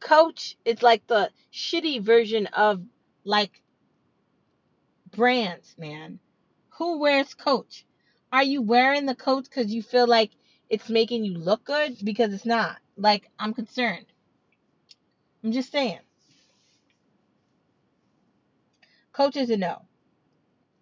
Coach 0.00 0.56
is 0.64 0.82
like 0.82 1.06
the 1.06 1.30
shitty 1.52 2.02
version 2.02 2.46
of, 2.46 2.82
like, 3.24 3.62
brands, 5.10 5.74
man. 5.78 6.18
Who 6.80 6.96
wears 6.96 7.34
Coach? 7.34 7.84
Are 8.32 8.42
you 8.42 8.62
wearing 8.62 9.04
the 9.04 9.14
coach 9.14 9.44
because 9.44 9.70
you 9.70 9.82
feel 9.82 10.06
like 10.06 10.30
it's 10.70 10.88
making 10.88 11.26
you 11.26 11.36
look 11.36 11.62
good? 11.62 11.98
Because 12.02 12.32
it's 12.32 12.46
not. 12.46 12.78
Like, 12.96 13.28
I'm 13.38 13.52
concerned. 13.52 14.06
I'm 15.44 15.52
just 15.52 15.70
saying. 15.70 15.98
Coach 19.12 19.36
is 19.36 19.50
a 19.50 19.58
no. 19.58 19.82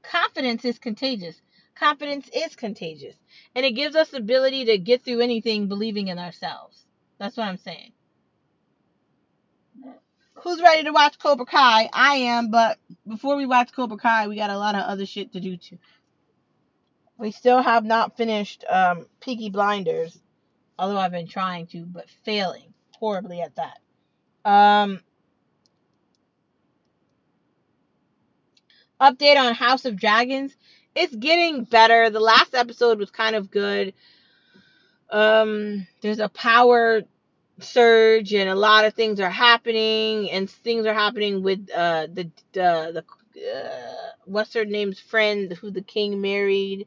Confidence 0.02 0.64
is 0.64 0.78
contagious. 0.78 1.42
Confidence 1.74 2.30
is 2.32 2.54
contagious. 2.54 3.16
And 3.56 3.66
it 3.66 3.72
gives 3.72 3.96
us 3.96 4.10
the 4.10 4.18
ability 4.18 4.66
to 4.66 4.78
get 4.78 5.02
through 5.02 5.18
anything 5.18 5.66
believing 5.66 6.06
in 6.06 6.18
ourselves. 6.20 6.86
That's 7.18 7.36
what 7.36 7.48
I'm 7.48 7.58
saying. 7.58 7.90
Who's 10.42 10.62
ready 10.62 10.84
to 10.84 10.92
watch 10.92 11.18
Cobra 11.18 11.46
Kai? 11.46 11.88
I 11.92 12.14
am, 12.16 12.50
but 12.50 12.78
before 13.06 13.36
we 13.36 13.46
watch 13.46 13.72
Cobra 13.72 13.96
Kai, 13.96 14.28
we 14.28 14.36
got 14.36 14.50
a 14.50 14.58
lot 14.58 14.74
of 14.74 14.82
other 14.82 15.06
shit 15.06 15.32
to 15.32 15.40
do 15.40 15.56
too. 15.56 15.78
We 17.16 17.32
still 17.32 17.60
have 17.62 17.84
not 17.84 18.16
finished 18.16 18.64
um, 18.68 19.06
Peaky 19.20 19.50
Blinders, 19.50 20.18
although 20.78 20.98
I've 20.98 21.12
been 21.12 21.26
trying 21.26 21.66
to, 21.68 21.84
but 21.84 22.08
failing 22.24 22.72
horribly 22.92 23.40
at 23.40 23.56
that. 23.56 23.78
Um, 24.48 25.00
update 29.00 29.36
on 29.36 29.54
House 29.54 29.84
of 29.84 29.98
Dragons. 29.98 30.54
It's 30.94 31.14
getting 31.14 31.64
better. 31.64 32.10
The 32.10 32.20
last 32.20 32.54
episode 32.54 32.98
was 32.98 33.10
kind 33.10 33.36
of 33.36 33.50
good. 33.50 33.94
Um, 35.10 35.86
there's 36.02 36.18
a 36.18 36.28
power 36.28 37.02
surge 37.60 38.34
and 38.34 38.50
a 38.50 38.54
lot 38.54 38.84
of 38.84 38.94
things 38.94 39.20
are 39.20 39.30
happening 39.30 40.30
and 40.30 40.50
things 40.50 40.86
are 40.86 40.94
happening 40.94 41.42
with 41.42 41.68
uh 41.76 42.06
the 42.12 42.30
the 42.52 42.92
the 42.94 43.04
uh, 43.40 44.12
what's 44.26 44.54
her 44.54 44.64
name's 44.64 45.00
friend 45.00 45.52
who 45.54 45.70
the 45.70 45.82
king 45.82 46.20
married 46.20 46.86